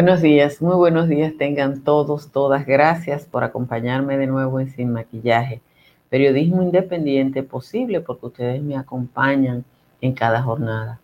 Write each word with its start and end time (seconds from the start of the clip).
Buenos 0.00 0.22
días, 0.22 0.62
muy 0.62 0.76
buenos 0.76 1.08
días 1.10 1.34
tengan 1.36 1.82
todos, 1.82 2.32
todas. 2.32 2.64
Gracias 2.64 3.26
por 3.26 3.44
acompañarme 3.44 4.16
de 4.16 4.26
nuevo 4.26 4.58
en 4.58 4.70
Sin 4.70 4.94
Maquillaje. 4.94 5.60
Periodismo 6.08 6.62
independiente 6.62 7.42
posible 7.42 8.00
porque 8.00 8.28
ustedes 8.28 8.62
me 8.62 8.78
acompañan 8.78 9.62
en 10.00 10.14
cada 10.14 10.40
jornada. 10.40 11.00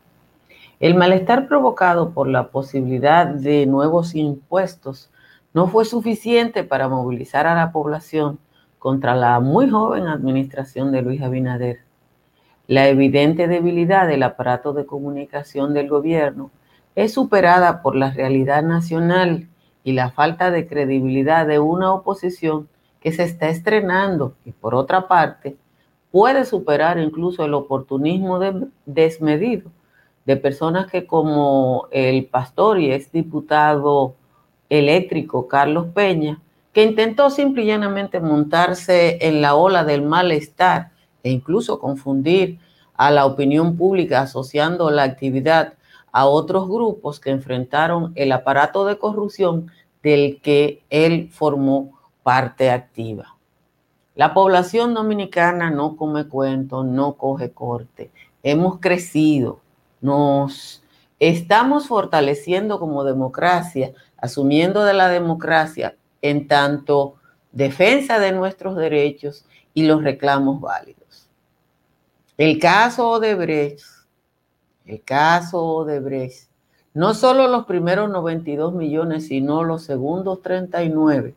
El 0.81 0.95
malestar 0.95 1.47
provocado 1.47 2.13
por 2.13 2.27
la 2.27 2.49
posibilidad 2.49 3.27
de 3.27 3.67
nuevos 3.67 4.15
impuestos 4.15 5.11
no 5.53 5.67
fue 5.67 5.85
suficiente 5.85 6.65
para 6.65 6.89
movilizar 6.89 7.47
a 7.47 7.55
la 7.55 7.73
población 7.73 8.39
contra 8.79 9.15
la 9.15 9.39
muy 9.41 9.69
joven 9.69 10.07
administración 10.07 10.91
de 10.91 11.03
Luis 11.03 11.21
Abinader. 11.21 11.81
La 12.67 12.89
evidente 12.89 13.47
debilidad 13.47 14.09
del 14.09 14.23
aparato 14.23 14.73
de 14.73 14.87
comunicación 14.87 15.75
del 15.75 15.87
gobierno 15.87 16.51
es 16.97 17.13
superada 17.13 17.83
por 17.83 17.95
la 17.95 18.11
realidad 18.11 18.63
nacional 18.63 19.49
y 19.85 19.93
la 19.93 20.11
falta 20.11 20.51
de 20.51 20.67
credibilidad 20.67 21.47
de 21.47 21.61
una 21.61 21.93
oposición 21.93 22.69
que 23.01 23.13
se 23.13 23.23
está 23.23 23.49
estrenando 23.49 24.35
y 24.45 24.51
por 24.51 24.75
otra 24.75 25.07
parte 25.07 25.57
puede 26.11 26.45
superar 26.45 26.99
incluso 26.99 27.45
el 27.45 27.55
oportunismo 27.55 28.41
desmedido 28.87 29.71
de 30.25 30.37
personas 30.37 30.91
que 30.91 31.07
como 31.07 31.87
el 31.93 32.25
pastor 32.25 32.81
y 32.81 32.91
exdiputado 32.91 34.17
eléctrico 34.69 35.47
Carlos 35.47 35.87
Peña, 35.95 36.41
que 36.73 36.83
intentó 36.83 37.31
simple 37.31 37.63
y 37.63 37.67
llanamente 37.67 38.21
montarse 38.21 39.19
en 39.21 39.41
la 39.41 39.55
ola 39.55 39.85
del 39.85 40.03
malestar 40.03 40.91
e 41.23 41.31
incluso 41.31 41.79
confundir 41.79 42.59
a 42.95 43.11
la 43.11 43.27
opinión 43.27 43.77
pública 43.77 44.23
asociando 44.23 44.91
la 44.91 45.05
actividad 45.05 45.75
a 46.17 46.25
otros 46.25 46.67
grupos 46.67 47.21
que 47.21 47.29
enfrentaron 47.29 48.13
el 48.15 48.33
aparato 48.33 48.87
de 48.87 48.97
corrupción 48.97 49.71
del 50.03 50.41
que 50.41 50.83
él 50.89 51.29
formó 51.31 51.93
parte 52.23 52.71
activa. 52.71 53.37
La 54.15 54.33
población 54.33 54.95
dominicana 54.95 55.71
no 55.71 55.95
come 55.95 56.27
cuento, 56.27 56.83
no 56.85 57.19
coge 57.19 57.51
corte. 57.51 58.11
Hemos 58.43 58.81
crecido, 58.81 59.61
nos 60.01 60.83
estamos 61.21 61.87
fortaleciendo 61.87 62.81
como 62.81 63.05
democracia, 63.05 63.93
asumiendo 64.17 64.85
de 64.85 64.95
la 64.95 65.09
democracia 65.09 65.97
en 66.23 66.49
tanto 66.49 67.17
defensa 67.53 68.19
de 68.19 68.33
nuestros 68.33 68.75
derechos 68.75 69.45
y 69.75 69.85
los 69.85 70.03
reclamos 70.03 70.63
válidos. 70.63 71.29
El 72.39 72.59
caso 72.59 73.21
de 73.21 73.35
Brecht 73.35 73.96
el 74.87 75.03
caso 75.03 75.85
de 75.85 76.01
Brecht, 76.01 76.49
no 76.95 77.13
solo 77.13 77.49
los 77.49 77.67
primeros 77.67 78.09
92 78.09 78.73
millones, 78.73 79.27
sino 79.27 79.65
los 79.65 79.83
segundos 79.83 80.41
39, 80.43 81.35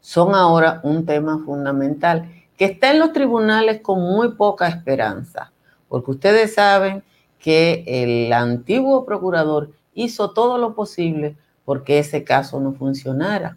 son 0.00 0.34
ahora 0.34 0.80
un 0.82 1.04
tema 1.04 1.42
fundamental 1.44 2.30
que 2.56 2.64
está 2.66 2.90
en 2.90 2.98
los 2.98 3.12
tribunales 3.12 3.80
con 3.82 4.00
muy 4.00 4.32
poca 4.32 4.68
esperanza, 4.68 5.52
porque 5.88 6.12
ustedes 6.12 6.54
saben 6.54 7.02
que 7.38 7.84
el 7.86 8.32
antiguo 8.32 9.04
procurador 9.04 9.70
hizo 9.94 10.30
todo 10.30 10.58
lo 10.58 10.74
posible 10.74 11.36
porque 11.64 11.98
ese 11.98 12.24
caso 12.24 12.60
no 12.60 12.72
funcionara. 12.72 13.56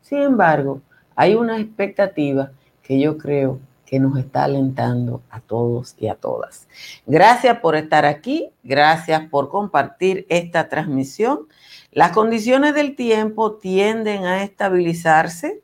Sin 0.00 0.18
embargo, 0.18 0.80
hay 1.14 1.34
una 1.34 1.58
expectativa 1.58 2.52
que 2.82 2.98
yo 2.98 3.18
creo 3.18 3.60
que 3.88 3.98
nos 3.98 4.18
está 4.18 4.44
alentando 4.44 5.22
a 5.30 5.40
todos 5.40 5.96
y 5.98 6.08
a 6.08 6.14
todas. 6.14 6.68
Gracias 7.06 7.58
por 7.60 7.74
estar 7.74 8.04
aquí, 8.04 8.50
gracias 8.62 9.22
por 9.30 9.48
compartir 9.48 10.26
esta 10.28 10.68
transmisión. 10.68 11.48
Las 11.90 12.12
condiciones 12.12 12.74
del 12.74 12.96
tiempo 12.96 13.54
tienden 13.54 14.26
a 14.26 14.42
estabilizarse 14.42 15.62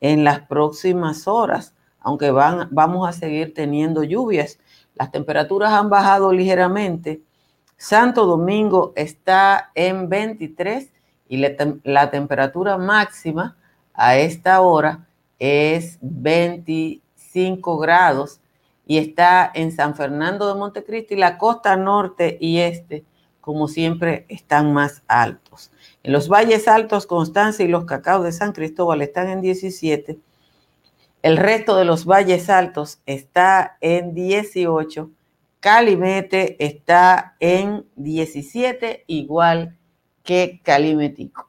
en 0.00 0.22
las 0.22 0.38
próximas 0.42 1.26
horas, 1.26 1.74
aunque 1.98 2.30
van, 2.30 2.68
vamos 2.70 3.08
a 3.08 3.12
seguir 3.12 3.52
teniendo 3.54 4.04
lluvias. 4.04 4.60
Las 4.94 5.10
temperaturas 5.10 5.72
han 5.72 5.90
bajado 5.90 6.32
ligeramente. 6.32 7.22
Santo 7.76 8.24
Domingo 8.24 8.92
está 8.94 9.72
en 9.74 10.08
23 10.08 10.92
y 11.28 11.38
la, 11.82 12.10
temperatura 12.12 12.78
máxima 12.78 13.56
a 13.94 14.16
esta 14.16 14.60
hora 14.60 15.08
es 15.40 15.98
20 16.00 17.00
grados 17.80 18.40
y 18.86 18.98
está 18.98 19.50
en 19.54 19.72
San 19.72 19.94
Fernando 19.94 20.46
de 20.48 20.58
Montecristi, 20.58 21.16
la 21.16 21.38
costa 21.38 21.76
norte 21.76 22.36
y 22.40 22.58
este, 22.58 23.04
como 23.40 23.68
siempre, 23.68 24.26
están 24.28 24.72
más 24.72 25.02
altos. 25.06 25.70
En 26.02 26.12
los 26.12 26.28
valles 26.28 26.68
altos, 26.68 27.06
Constancia 27.06 27.64
y 27.64 27.68
los 27.68 27.84
cacaos 27.84 28.24
de 28.24 28.32
San 28.32 28.52
Cristóbal 28.52 29.02
están 29.02 29.28
en 29.28 29.40
17. 29.40 30.18
El 31.22 31.36
resto 31.36 31.76
de 31.76 31.84
los 31.84 32.04
valles 32.04 32.48
altos 32.50 33.00
está 33.06 33.76
en 33.80 34.14
18. 34.14 35.10
Calimete 35.60 36.62
está 36.64 37.36
en 37.40 37.86
17, 37.96 39.04
igual 39.06 39.76
que 40.22 40.60
Calimetico. 40.62 41.48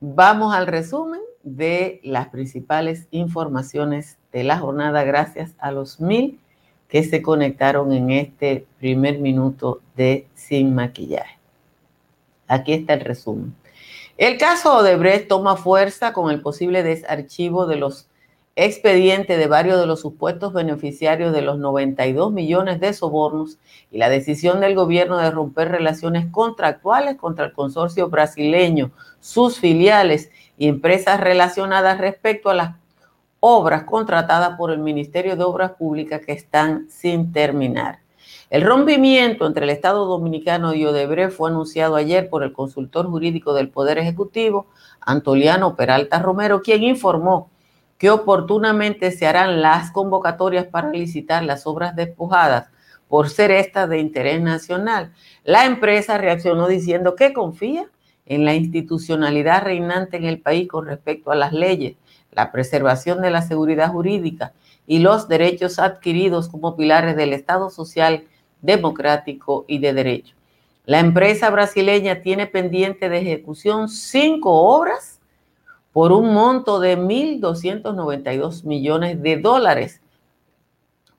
Vamos 0.00 0.54
al 0.54 0.66
resumen 0.66 1.20
de 1.42 2.00
las 2.02 2.28
principales 2.28 3.06
informaciones 3.10 4.18
de 4.34 4.42
la 4.42 4.58
jornada 4.58 5.04
gracias 5.04 5.54
a 5.58 5.70
los 5.70 6.00
mil 6.00 6.40
que 6.88 7.04
se 7.04 7.22
conectaron 7.22 7.92
en 7.92 8.10
este 8.10 8.66
primer 8.80 9.20
minuto 9.20 9.80
de 9.96 10.26
Sin 10.34 10.74
Maquillaje. 10.74 11.38
Aquí 12.48 12.72
está 12.72 12.94
el 12.94 13.00
resumen. 13.00 13.54
El 14.18 14.36
caso 14.36 14.76
Odebrecht 14.76 15.28
toma 15.28 15.56
fuerza 15.56 16.12
con 16.12 16.32
el 16.32 16.42
posible 16.42 16.82
desarchivo 16.82 17.66
de 17.66 17.76
los 17.76 18.08
expedientes 18.56 19.38
de 19.38 19.46
varios 19.46 19.78
de 19.78 19.86
los 19.86 20.00
supuestos 20.00 20.52
beneficiarios 20.52 21.32
de 21.32 21.42
los 21.42 21.58
92 21.58 22.32
millones 22.32 22.80
de 22.80 22.92
sobornos 22.92 23.58
y 23.92 23.98
la 23.98 24.08
decisión 24.08 24.60
del 24.60 24.74
gobierno 24.74 25.18
de 25.18 25.30
romper 25.30 25.68
relaciones 25.68 26.26
contractuales 26.30 27.16
contra 27.16 27.46
el 27.46 27.52
consorcio 27.52 28.08
brasileño, 28.08 28.90
sus 29.20 29.60
filiales 29.60 30.30
y 30.58 30.66
empresas 30.66 31.20
relacionadas 31.20 31.98
respecto 31.98 32.50
a 32.50 32.54
las 32.54 32.83
obras 33.46 33.84
contratadas 33.84 34.56
por 34.56 34.70
el 34.70 34.78
Ministerio 34.78 35.36
de 35.36 35.44
Obras 35.44 35.72
Públicas 35.72 36.22
que 36.24 36.32
están 36.32 36.88
sin 36.88 37.30
terminar. 37.30 37.98
El 38.48 38.62
rompimiento 38.62 39.46
entre 39.46 39.64
el 39.64 39.70
Estado 39.70 40.06
Dominicano 40.06 40.72
y 40.72 40.86
Odebrecht 40.86 41.32
fue 41.32 41.50
anunciado 41.50 41.96
ayer 41.96 42.30
por 42.30 42.42
el 42.42 42.54
consultor 42.54 43.06
jurídico 43.06 43.52
del 43.52 43.68
Poder 43.68 43.98
Ejecutivo, 43.98 44.68
Antoliano 44.98 45.76
Peralta 45.76 46.20
Romero, 46.20 46.62
quien 46.62 46.84
informó 46.84 47.50
que 47.98 48.08
oportunamente 48.08 49.10
se 49.10 49.26
harán 49.26 49.60
las 49.60 49.90
convocatorias 49.90 50.66
para 50.66 50.88
licitar 50.88 51.44
las 51.44 51.66
obras 51.66 51.94
despojadas 51.94 52.70
por 53.08 53.28
ser 53.28 53.50
estas 53.50 53.90
de 53.90 53.98
interés 53.98 54.40
nacional. 54.40 55.12
La 55.44 55.66
empresa 55.66 56.16
reaccionó 56.16 56.66
diciendo 56.66 57.14
que 57.14 57.34
confía 57.34 57.90
en 58.24 58.46
la 58.46 58.54
institucionalidad 58.54 59.64
reinante 59.64 60.16
en 60.16 60.24
el 60.24 60.40
país 60.40 60.66
con 60.66 60.86
respecto 60.86 61.30
a 61.30 61.36
las 61.36 61.52
leyes 61.52 61.96
la 62.34 62.52
preservación 62.52 63.22
de 63.22 63.30
la 63.30 63.42
seguridad 63.42 63.90
jurídica 63.90 64.52
y 64.86 64.98
los 64.98 65.28
derechos 65.28 65.78
adquiridos 65.78 66.48
como 66.48 66.76
pilares 66.76 67.16
del 67.16 67.32
Estado 67.32 67.70
social, 67.70 68.24
democrático 68.60 69.64
y 69.68 69.78
de 69.78 69.92
derecho. 69.92 70.34
La 70.86 71.00
empresa 71.00 71.48
brasileña 71.50 72.20
tiene 72.20 72.46
pendiente 72.46 73.08
de 73.08 73.18
ejecución 73.18 73.88
cinco 73.88 74.52
obras 74.52 75.20
por 75.92 76.12
un 76.12 76.34
monto 76.34 76.80
de 76.80 76.98
1.292 76.98 78.64
millones 78.64 79.22
de 79.22 79.36
dólares, 79.36 80.02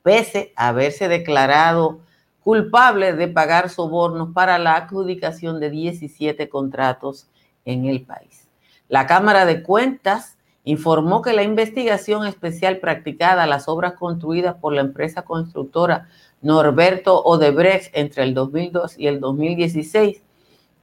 pese 0.03 0.53
a 0.55 0.67
haberse 0.67 1.07
declarado 1.07 2.01
culpable 2.41 3.13
de 3.13 3.27
pagar 3.27 3.69
sobornos 3.69 4.33
para 4.33 4.59
la 4.59 4.75
adjudicación 4.75 5.59
de 5.59 5.71
17 5.71 6.47
contratos 6.49 7.27
en 7.63 7.85
el 7.85 8.03
país. 8.03 8.47
La 8.87 9.07
Cámara 9.07 9.45
de 9.45 9.63
Cuentas 9.63 10.34
informó 10.65 11.21
que 11.21 11.33
la 11.33 11.43
investigación 11.43 12.25
especial 12.25 12.77
practicada 12.79 13.43
a 13.43 13.47
las 13.47 13.69
obras 13.69 13.93
construidas 13.93 14.55
por 14.55 14.73
la 14.73 14.81
empresa 14.81 15.21
constructora 15.21 16.09
Norberto 16.41 17.23
Odebrecht 17.23 17.95
entre 17.95 18.23
el 18.23 18.33
2002 18.33 18.99
y 18.99 19.07
el 19.07 19.19
2016 19.19 20.23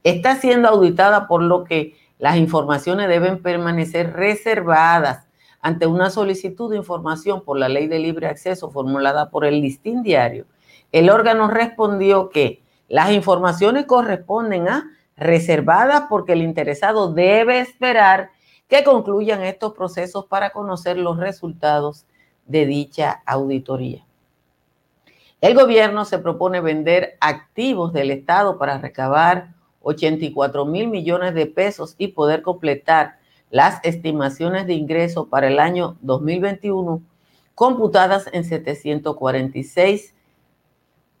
está 0.03 0.35
siendo 0.37 0.69
auditada 0.69 1.27
por 1.27 1.43
lo 1.43 1.65
que 1.65 1.95
las 2.17 2.37
informaciones 2.37 3.09
deben 3.09 3.41
permanecer 3.41 4.13
reservadas 4.13 5.27
ante 5.61 5.85
una 5.85 6.09
solicitud 6.09 6.71
de 6.71 6.77
información 6.77 7.43
por 7.43 7.57
la 7.57 7.69
ley 7.69 7.87
de 7.87 7.99
libre 7.99 8.27
acceso 8.27 8.71
formulada 8.71 9.29
por 9.29 9.45
el 9.45 9.61
listín 9.61 10.01
diario. 10.01 10.45
El 10.91 11.09
órgano 11.09 11.47
respondió 11.47 12.29
que 12.29 12.61
las 12.87 13.11
informaciones 13.11 13.85
corresponden 13.85 14.69
a 14.69 14.91
reservadas 15.17 16.03
porque 16.09 16.33
el 16.33 16.41
interesado 16.41 17.13
debe 17.13 17.59
esperar 17.59 18.31
que 18.67 18.83
concluyan 18.83 19.43
estos 19.43 19.73
procesos 19.73 20.25
para 20.25 20.51
conocer 20.51 20.97
los 20.97 21.17
resultados 21.17 22.05
de 22.45 22.65
dicha 22.65 23.21
auditoría. 23.25 24.05
El 25.41 25.55
gobierno 25.55 26.05
se 26.05 26.19
propone 26.19 26.61
vender 26.61 27.17
activos 27.19 27.91
del 27.91 28.11
Estado 28.11 28.57
para 28.57 28.77
recabar 28.77 29.53
84 29.81 30.65
mil 30.65 30.87
millones 30.87 31.33
de 31.33 31.45
pesos 31.45 31.95
y 31.97 32.07
poder 32.09 32.41
completar 32.41 33.17
las 33.49 33.79
estimaciones 33.83 34.65
de 34.67 34.73
ingreso 34.73 35.27
para 35.27 35.47
el 35.47 35.59
año 35.59 35.97
2021 36.01 37.01
computadas 37.55 38.29
en 38.31 38.43
746 38.45 40.12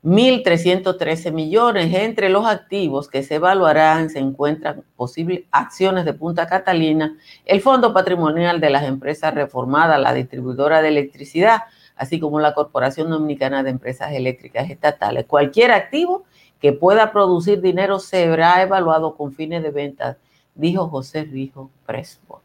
1.313 0.03 1.31
millones. 1.31 1.93
Entre 1.93 2.29
los 2.29 2.45
activos 2.45 3.07
que 3.07 3.23
se 3.23 3.35
evaluarán 3.35 4.09
se 4.09 4.19
encuentran 4.19 4.83
posibles 4.95 5.43
acciones 5.51 6.05
de 6.05 6.13
Punta 6.13 6.45
Catalina, 6.47 7.17
el 7.45 7.61
Fondo 7.61 7.93
Patrimonial 7.93 8.59
de 8.59 8.69
las 8.69 8.83
Empresas 8.83 9.33
Reformadas, 9.33 9.99
la 9.99 10.13
distribuidora 10.13 10.81
de 10.81 10.89
electricidad, 10.89 11.61
así 11.95 12.19
como 12.19 12.39
la 12.39 12.53
Corporación 12.53 13.09
Dominicana 13.09 13.63
de 13.63 13.69
Empresas 13.69 14.11
Eléctricas 14.11 14.69
Estatales. 14.69 15.25
Cualquier 15.25 15.71
activo 15.71 16.25
que 16.59 16.73
pueda 16.73 17.11
producir 17.11 17.61
dinero 17.61 17.99
será 17.99 18.61
evaluado 18.61 19.15
con 19.15 19.33
fines 19.33 19.63
de 19.63 19.71
venta, 19.71 20.17
dijo 20.55 20.89
José 20.89 21.23
Rijo 21.23 21.69
Presbot. 21.85 22.41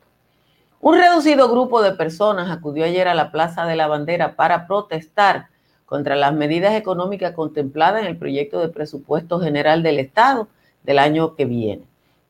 Un 0.81 0.97
reducido 0.97 1.51
grupo 1.51 1.83
de 1.83 1.93
personas 1.93 2.51
acudió 2.51 2.85
ayer 2.85 3.09
a 3.09 3.15
la 3.15 3.33
Plaza 3.33 3.67
de 3.67 3.75
la 3.75 3.89
Bandera 3.89 4.37
para 4.37 4.69
protestar 4.69 5.49
contra 5.89 6.17
las 6.17 6.35
medidas 6.35 6.75
económicas 6.75 7.33
contempladas 7.33 8.03
en 8.03 8.09
el 8.09 8.19
proyecto 8.19 8.61
de 8.61 8.69
presupuesto 8.69 9.41
general 9.41 9.83
del 9.83 9.99
Estado 9.99 10.49
del 10.83 10.99
año 10.99 11.35
que 11.35 11.47
viene, 11.47 11.85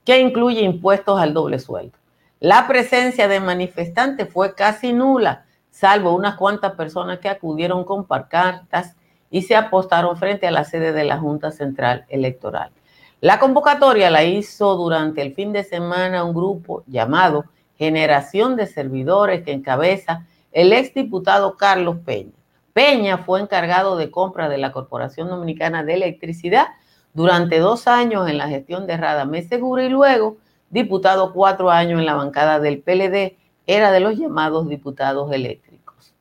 que 0.04 0.20
incluye 0.20 0.60
impuestos 0.60 1.18
al 1.18 1.34
doble 1.34 1.58
sueldo. 1.58 1.98
La 2.38 2.68
presencia 2.68 3.26
de 3.26 3.40
manifestantes 3.40 4.32
fue 4.32 4.54
casi 4.54 4.92
nula, 4.92 5.44
salvo 5.70 6.14
unas 6.14 6.36
cuantas 6.36 6.74
personas 6.74 7.18
que 7.18 7.28
acudieron 7.28 7.82
con 7.82 8.04
parcartas 8.04 8.94
y 9.28 9.42
se 9.42 9.56
apostaron 9.56 10.16
frente 10.16 10.46
a 10.46 10.52
la 10.52 10.62
sede 10.62 10.92
de 10.92 11.02
la 11.02 11.18
Junta 11.18 11.50
Central 11.50 12.04
Electoral. 12.08 12.70
La 13.20 13.40
convocatoria 13.40 14.08
la 14.08 14.22
hizo 14.22 14.76
durante 14.76 15.20
el 15.20 15.34
fin 15.34 15.52
de 15.52 15.64
semana 15.64 16.22
un 16.22 16.32
grupo 16.32 16.84
llamado 16.86 17.46
Generación 17.76 18.54
de 18.54 18.68
Servidores 18.68 19.42
que 19.42 19.50
encabeza 19.50 20.26
el 20.52 20.72
exdiputado 20.72 21.56
Carlos 21.56 21.96
Peña. 22.04 22.37
Peña 22.78 23.18
fue 23.18 23.40
encargado 23.40 23.96
de 23.96 24.08
compra 24.08 24.48
de 24.48 24.56
la 24.56 24.70
Corporación 24.70 25.28
Dominicana 25.28 25.82
de 25.82 25.94
Electricidad 25.94 26.68
durante 27.12 27.58
dos 27.58 27.88
años 27.88 28.28
en 28.28 28.38
la 28.38 28.46
gestión 28.46 28.86
de 28.86 28.96
Radamés 28.96 29.48
Segura 29.48 29.82
y 29.82 29.88
luego 29.88 30.36
diputado 30.70 31.32
cuatro 31.32 31.72
años 31.72 31.98
en 31.98 32.06
la 32.06 32.14
bancada 32.14 32.60
del 32.60 32.78
PLD, 32.78 33.36
era 33.66 33.90
de 33.90 33.98
los 33.98 34.16
llamados 34.16 34.68
diputados 34.68 35.32
eléctricos. 35.32 36.14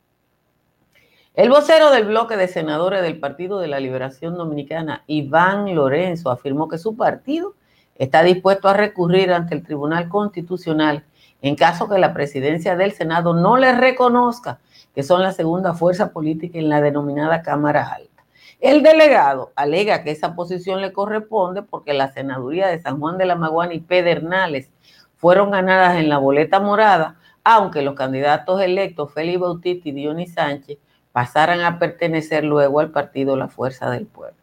El 1.35 1.51
vocero 1.51 1.91
del 1.91 2.05
bloque 2.05 2.37
de 2.37 2.47
senadores 2.47 3.03
del 3.03 3.19
Partido 3.19 3.59
de 3.59 3.67
la 3.67 3.79
Liberación 3.79 4.35
Dominicana, 4.35 5.03
Iván 5.05 5.75
Lorenzo, 5.75 6.31
afirmó 6.31 6.67
que 6.67 6.79
su 6.79 6.97
partido 6.97 7.53
está 7.99 8.23
dispuesto 8.23 8.67
a 8.67 8.73
recurrir 8.73 9.31
ante 9.31 9.53
el 9.53 9.61
Tribunal 9.61 10.09
Constitucional 10.09 11.03
en 11.43 11.55
caso 11.55 11.87
que 11.87 11.99
la 11.99 12.15
presidencia 12.15 12.75
del 12.75 12.93
Senado 12.93 13.35
no 13.35 13.57
le 13.57 13.73
reconozca 13.73 14.57
que 14.97 15.03
son 15.03 15.21
la 15.21 15.31
segunda 15.31 15.75
fuerza 15.75 16.11
política 16.11 16.57
en 16.57 16.69
la 16.69 16.81
denominada 16.81 17.43
Cámara 17.43 17.87
Alta. 17.87 18.25
El 18.59 18.81
delegado 18.81 19.51
alega 19.55 20.01
que 20.01 20.09
esa 20.09 20.33
posición 20.33 20.81
le 20.81 20.91
corresponde 20.91 21.61
porque 21.61 21.93
la 21.93 22.11
senaduría 22.11 22.65
de 22.65 22.81
San 22.81 22.99
Juan 22.99 23.19
de 23.19 23.27
la 23.27 23.35
Maguana 23.35 23.75
y 23.75 23.79
Pedernales 23.79 24.71
fueron 25.15 25.51
ganadas 25.51 25.97
en 25.97 26.09
la 26.09 26.17
boleta 26.17 26.59
morada, 26.59 27.19
aunque 27.43 27.83
los 27.83 27.93
candidatos 27.93 28.59
electos 28.59 29.13
Félix 29.13 29.39
Bautista 29.39 29.87
y 29.87 29.91
Dionis 29.91 30.33
Sánchez 30.33 30.79
pasaran 31.11 31.61
a 31.61 31.77
pertenecer 31.77 32.43
luego 32.43 32.79
al 32.79 32.89
partido 32.89 33.35
La 33.35 33.49
Fuerza 33.49 33.91
del 33.91 34.07
Pueblo. 34.07 34.36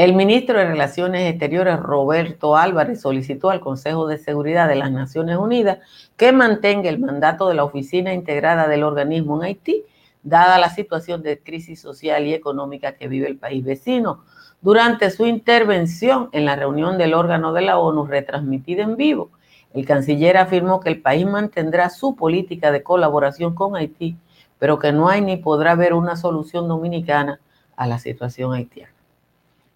El 0.00 0.14
ministro 0.14 0.58
de 0.58 0.64
Relaciones 0.64 1.30
Exteriores, 1.30 1.78
Roberto 1.78 2.56
Álvarez, 2.56 3.02
solicitó 3.02 3.50
al 3.50 3.60
Consejo 3.60 4.06
de 4.06 4.16
Seguridad 4.16 4.66
de 4.66 4.74
las 4.74 4.90
Naciones 4.90 5.36
Unidas 5.36 5.76
que 6.16 6.32
mantenga 6.32 6.88
el 6.88 6.98
mandato 6.98 7.46
de 7.48 7.54
la 7.54 7.64
Oficina 7.64 8.14
Integrada 8.14 8.66
del 8.66 8.82
organismo 8.82 9.36
en 9.36 9.42
Haití, 9.42 9.84
dada 10.22 10.58
la 10.58 10.70
situación 10.70 11.22
de 11.22 11.42
crisis 11.42 11.82
social 11.82 12.26
y 12.26 12.32
económica 12.32 12.92
que 12.92 13.08
vive 13.08 13.28
el 13.28 13.36
país 13.36 13.62
vecino. 13.62 14.24
Durante 14.62 15.10
su 15.10 15.26
intervención 15.26 16.30
en 16.32 16.46
la 16.46 16.56
reunión 16.56 16.96
del 16.96 17.12
órgano 17.12 17.52
de 17.52 17.60
la 17.60 17.78
ONU 17.78 18.06
retransmitida 18.06 18.84
en 18.84 18.96
vivo, 18.96 19.28
el 19.74 19.84
canciller 19.84 20.38
afirmó 20.38 20.80
que 20.80 20.88
el 20.88 21.02
país 21.02 21.26
mantendrá 21.26 21.90
su 21.90 22.16
política 22.16 22.72
de 22.72 22.82
colaboración 22.82 23.54
con 23.54 23.76
Haití, 23.76 24.16
pero 24.58 24.78
que 24.78 24.92
no 24.92 25.10
hay 25.10 25.20
ni 25.20 25.36
podrá 25.36 25.72
haber 25.72 25.92
una 25.92 26.16
solución 26.16 26.68
dominicana 26.68 27.38
a 27.76 27.86
la 27.86 27.98
situación 27.98 28.54
haitiana. 28.54 28.94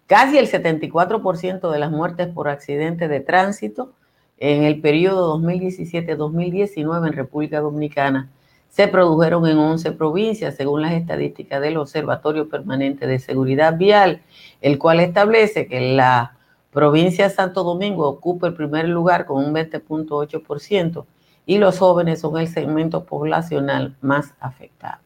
Casi 0.07 0.37
el 0.37 0.49
74% 0.49 1.71
de 1.71 1.79
las 1.79 1.91
muertes 1.91 2.27
por 2.27 2.47
accidentes 2.47 3.09
de 3.09 3.21
tránsito 3.21 3.93
en 4.37 4.63
el 4.63 4.79
periodo 4.79 5.39
2017-2019 5.39 7.07
en 7.07 7.13
República 7.13 7.59
Dominicana 7.59 8.29
se 8.69 8.87
produjeron 8.87 9.47
en 9.47 9.57
11 9.57 9.93
provincias, 9.93 10.55
según 10.55 10.81
las 10.81 10.91
estadísticas 10.91 11.61
del 11.61 11.77
Observatorio 11.77 12.49
Permanente 12.49 13.07
de 13.07 13.19
Seguridad 13.19 13.77
Vial, 13.77 14.21
el 14.61 14.77
cual 14.77 14.99
establece 14.99 15.67
que 15.67 15.95
la 15.95 16.37
provincia 16.71 17.29
de 17.29 17.33
Santo 17.33 17.63
Domingo 17.63 18.07
ocupa 18.07 18.47
el 18.47 18.53
primer 18.53 18.89
lugar 18.89 19.25
con 19.25 19.43
un 19.43 19.55
20.8% 19.55 21.05
y 21.45 21.57
los 21.57 21.79
jóvenes 21.79 22.19
son 22.19 22.37
el 22.37 22.49
segmento 22.49 23.05
poblacional 23.05 23.95
más 24.01 24.33
afectado. 24.41 24.99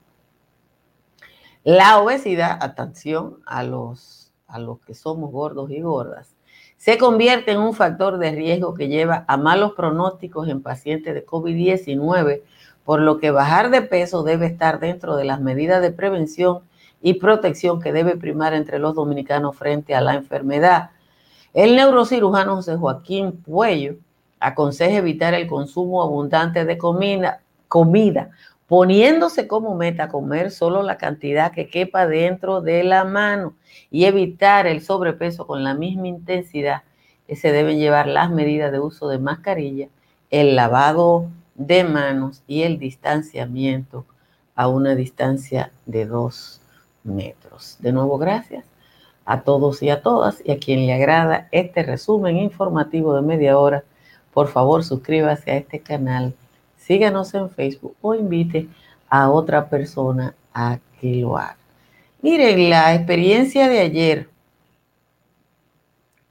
La 1.63 1.99
obesidad, 1.99 2.57
atención 2.61 3.37
a 3.45 3.63
los 3.63 4.18
a 4.49 4.59
los 4.59 4.79
que 4.81 4.93
somos 4.93 5.31
gordos 5.31 5.71
y 5.71 5.79
gordas, 5.81 6.35
se 6.77 6.97
convierte 6.97 7.51
en 7.51 7.59
un 7.59 7.73
factor 7.73 8.17
de 8.17 8.31
riesgo 8.31 8.73
que 8.73 8.87
lleva 8.87 9.25
a 9.27 9.37
malos 9.37 9.73
pronósticos 9.73 10.47
en 10.47 10.61
pacientes 10.61 11.13
de 11.13 11.25
COVID-19, 11.25 12.41
por 12.85 13.01
lo 13.01 13.19
que 13.19 13.31
bajar 13.31 13.69
de 13.69 13.81
peso 13.81 14.23
debe 14.23 14.45
estar 14.45 14.79
dentro 14.79 15.15
de 15.15 15.25
las 15.25 15.41
medidas 15.41 15.81
de 15.81 15.91
prevención 15.91 16.61
y 17.01 17.15
protección 17.15 17.81
que 17.81 17.93
debe 17.93 18.15
primar 18.15 18.53
entre 18.53 18.79
los 18.79 18.95
dominicanos 18.95 19.57
frente 19.57 19.93
a 19.93 20.01
la 20.01 20.15
enfermedad. 20.15 20.91
El 21.53 21.75
neurocirujano 21.75 22.55
José 22.55 22.77
Joaquín 22.77 23.33
Puello 23.33 23.95
aconseja 24.39 24.97
evitar 24.97 25.33
el 25.33 25.47
consumo 25.47 26.01
abundante 26.01 26.63
de 26.63 26.77
comida, 26.77 27.41
comida 27.67 28.31
poniéndose 28.69 29.47
como 29.47 29.73
meta 29.73 30.09
comer 30.09 30.51
solo 30.51 30.83
la 30.83 30.97
cantidad 30.97 31.51
que 31.51 31.69
quepa 31.69 32.05
dentro 32.05 32.61
de 32.61 32.83
la 32.83 33.03
mano 33.03 33.55
y 33.89 34.05
evitar 34.05 34.67
el 34.67 34.81
sobrepeso 34.81 35.47
con 35.47 35.63
la 35.63 35.73
misma 35.73 36.07
intensidad 36.07 36.83
que 37.27 37.35
se 37.35 37.51
deben 37.51 37.79
llevar 37.79 38.07
las 38.07 38.29
medidas 38.29 38.71
de 38.71 38.79
uso 38.79 39.09
de 39.09 39.17
mascarilla, 39.17 39.87
el 40.29 40.55
lavado 40.55 41.25
de 41.55 41.83
manos 41.83 42.43
y 42.45 42.61
el 42.61 42.77
distanciamiento 42.77 44.05
a 44.53 44.67
una 44.67 44.93
distancia 44.93 45.71
de 45.87 46.05
dos 46.05 46.61
metros. 47.03 47.77
De 47.79 47.91
nuevo, 47.91 48.19
gracias 48.19 48.65
a 49.25 49.41
todos 49.41 49.81
y 49.81 49.89
a 49.89 50.03
todas 50.03 50.43
y 50.45 50.51
a 50.51 50.59
quien 50.59 50.85
le 50.85 50.93
agrada 50.93 51.47
este 51.51 51.81
resumen 51.81 52.37
informativo 52.37 53.15
de 53.15 53.23
media 53.23 53.57
hora. 53.57 53.83
Por 54.31 54.47
favor, 54.47 54.83
suscríbase 54.83 55.49
a 55.49 55.57
este 55.57 55.79
canal 55.79 56.35
síganos 56.89 57.35
en 57.35 57.51
Facebook 57.51 57.95
o 58.01 58.15
invite 58.15 58.67
a 59.11 59.29
otra 59.29 59.69
persona 59.69 60.33
a 60.55 60.79
que 60.99 61.17
lo 61.17 61.37
haga. 61.37 61.57
Miren, 62.23 62.67
la 62.71 62.95
experiencia 62.95 63.69
de 63.69 63.79
ayer 63.79 64.29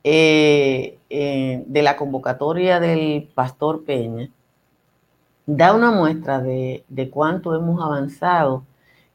eh, 0.02 0.98
eh, 1.10 1.62
de 1.64 1.82
la 1.82 1.96
convocatoria 1.96 2.80
del 2.80 3.28
pastor 3.32 3.84
Peña 3.84 4.30
da 5.46 5.72
una 5.74 5.92
muestra 5.92 6.40
de, 6.40 6.82
de 6.88 7.08
cuánto 7.08 7.54
hemos 7.54 7.80
avanzado 7.80 8.64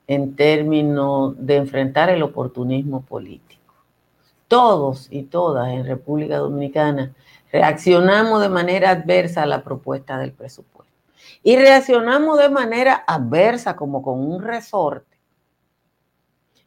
en 0.08 0.38
términos 0.38 1.36
de 1.38 1.58
enfrentar 1.58 2.10
el 2.10 2.24
oportunismo 2.24 3.02
político. 3.02 3.74
Todos 4.48 5.10
y 5.12 5.24
todas 5.24 5.74
en 5.74 5.86
República 5.86 6.38
Dominicana 6.38 7.12
reaccionamos 7.52 8.42
de 8.42 8.50
manera 8.50 8.92
adversa 8.92 9.44
a 9.44 9.46
la 9.46 9.62
propuesta 9.62 10.18
del 10.18 10.32
presupuesto 10.32 10.93
y 11.44 11.56
reaccionamos 11.58 12.40
de 12.40 12.50
manera 12.50 13.04
adversa, 13.06 13.76
como 13.76 14.02
con 14.02 14.20
un 14.20 14.42
resorte. 14.42 15.18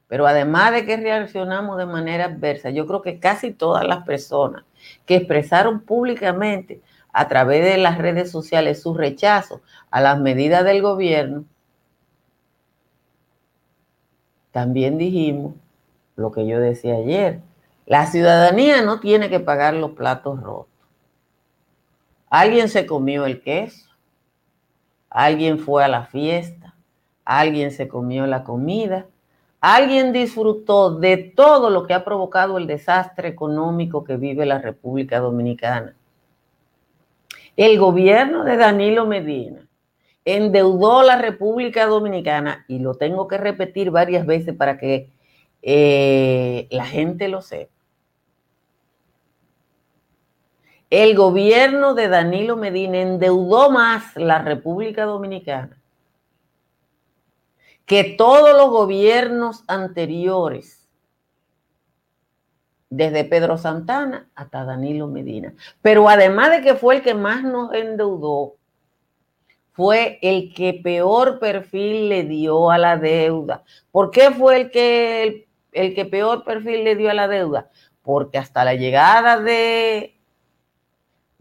Pero 0.09 0.27
además 0.27 0.73
de 0.73 0.87
que 0.87 0.97
reaccionamos 0.97 1.79
de 1.79 1.87
manera 1.87 2.27
adversa, 2.27 2.71
yo 2.71 2.87
creo 2.87 3.03
que 3.03 3.19
casi 3.19 3.53
todas 3.53 3.85
las 3.85 4.05
personas 4.05 4.65
que 5.05 5.17
expresaron 5.17 5.81
públicamente 5.81 6.81
a 7.13 7.27
través 7.29 7.65
de 7.65 7.79
las 7.79 7.99
redes 7.99 8.31
sociales 8.31 8.83
su 8.83 8.95
rechazo 8.95 9.63
a 9.91 10.01
las 10.01 10.21
medidas 10.21 10.65
del 10.65 10.83
gobierno, 10.83 11.45
también 14.53 14.97
dijimos 14.97 15.55
lo 16.15 16.31
que 16.31 16.47
yo 16.47 16.61
decía 16.61 16.95
ayer, 16.95 17.41
la 17.87 18.07
ciudadanía 18.07 18.83
no 18.83 19.01
tiene 19.01 19.29
que 19.29 19.41
pagar 19.41 19.75
los 19.75 19.93
platos 19.93 20.41
rotos. 20.43 20.69
Alguien 22.31 22.69
se 22.69 22.87
comió 22.87 23.27
el 23.27 23.43
queso 23.43 23.87
alguien 25.25 25.59
fue 25.59 25.85
a 25.85 25.89
la 25.89 26.05
fiesta, 26.05 26.75
alguien 27.25 27.71
se 27.71 27.89
comió 27.89 28.27
la 28.27 28.45
comida, 28.45 29.07
Alguien 29.61 30.13
disfrutó 30.13 30.95
de 30.95 31.17
todo 31.17 31.71
lo 31.71 31.89
que 31.89 31.95
ha 31.95 32.05
provocado 32.05 32.57
el 32.57 32.69
desastre 32.69 33.27
económico 33.27 34.05
que 34.05 34.17
vive 34.17 34.47
la 34.47 34.61
República 34.61 35.19
Dominicana. 35.19 35.97
El 37.57 37.77
gobierno 37.79 38.45
de 38.45 38.57
Danilo 38.57 39.07
Medina 39.07 39.67
endeudó 40.25 41.03
la 41.03 41.17
República 41.17 41.87
Dominicana, 41.87 42.65
y 42.69 42.79
lo 42.79 42.95
tengo 42.95 43.27
que 43.27 43.39
repetir 43.39 43.91
varias 43.91 44.25
veces 44.25 44.55
para 44.55 44.79
que 44.79 45.11
eh, 45.63 46.69
la 46.71 46.85
gente 46.85 47.29
lo 47.29 47.43
sepa. 47.43 47.73
El 50.91 51.17
gobierno 51.17 51.95
de 51.95 52.09
Danilo 52.09 52.57
Medina 52.57 53.01
endeudó 53.01 53.71
más 53.71 54.15
la 54.17 54.41
República 54.41 55.05
Dominicana 55.05 55.77
que 57.87 58.03
todos 58.19 58.57
los 58.57 58.69
gobiernos 58.71 59.63
anteriores, 59.69 60.89
desde 62.91 63.25
Pedro 63.25 63.59
Santana 63.59 64.29
hasta 64.35 64.65
Danilo 64.65 65.07
Medina. 65.07 65.55
Pero 65.83 66.09
además 66.09 66.51
de 66.51 66.63
que 66.63 66.75
fue 66.75 66.97
el 66.97 67.03
que 67.03 67.15
más 67.15 67.43
nos 67.43 67.73
endeudó, 67.73 68.55
fue 69.73 70.19
el 70.23 70.55
que 70.55 70.81
peor 70.83 71.39
perfil 71.39 72.09
le 72.09 72.25
dio 72.25 72.71
a 72.71 72.79
la 72.79 72.97
deuda. 72.97 73.63
¿Por 73.93 74.11
qué 74.11 74.31
fue 74.31 74.57
el 74.57 74.71
que, 74.71 75.47
el, 75.73 75.95
que 75.95 76.05
peor 76.07 76.45
perfil 76.45 76.85
le 76.85 76.97
dio 76.97 77.11
a 77.11 77.15
la 77.15 77.29
deuda? 77.29 77.71
Porque 78.03 78.39
hasta 78.39 78.65
la 78.65 78.75
llegada 78.75 79.39
de, 79.39 80.16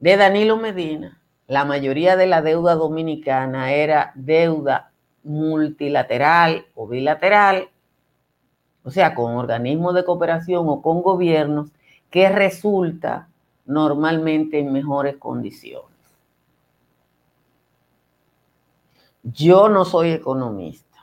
de 0.06 0.18
Danilo 0.18 0.56
Medina, 0.58 1.20
la 1.48 1.66
mayoría 1.66 2.16
de 2.16 2.28
la 2.28 2.44
deuda 2.44 2.76
dominicana 2.76 3.74
era 3.74 4.12
deuda 4.14 4.92
multilateral 5.24 6.68
o 6.76 6.88
bilateral, 6.88 7.70
o 8.84 8.92
sea, 8.92 9.16
con 9.16 9.36
organismos 9.36 9.96
de 9.96 10.06
cooperación 10.06 10.70
o 10.70 10.84
con 10.84 11.02
gobiernos, 11.02 11.72
que 12.12 12.30
resulta 12.30 13.30
normalmente 13.66 14.60
en 14.60 14.74
mejores 14.74 15.18
condiciones. 15.18 15.90
Yo 19.24 19.70
no 19.70 19.86
soy 19.86 20.12
economista. 20.12 21.00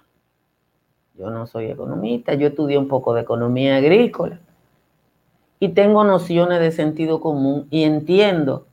Yo 1.19 1.29
no 1.31 1.49
soy 1.49 1.73
economista, 1.73 2.35
yo 2.35 2.47
estudié 2.47 2.79
un 2.79 2.87
poco 2.87 3.15
de 3.15 3.23
economía 3.23 3.79
agrícola 3.79 4.39
y 5.59 5.71
tengo 5.71 6.05
nociones 6.05 6.61
de 6.61 6.71
sentido 6.71 7.21
común 7.21 7.67
y 7.69 7.83
entiendo 7.83 8.67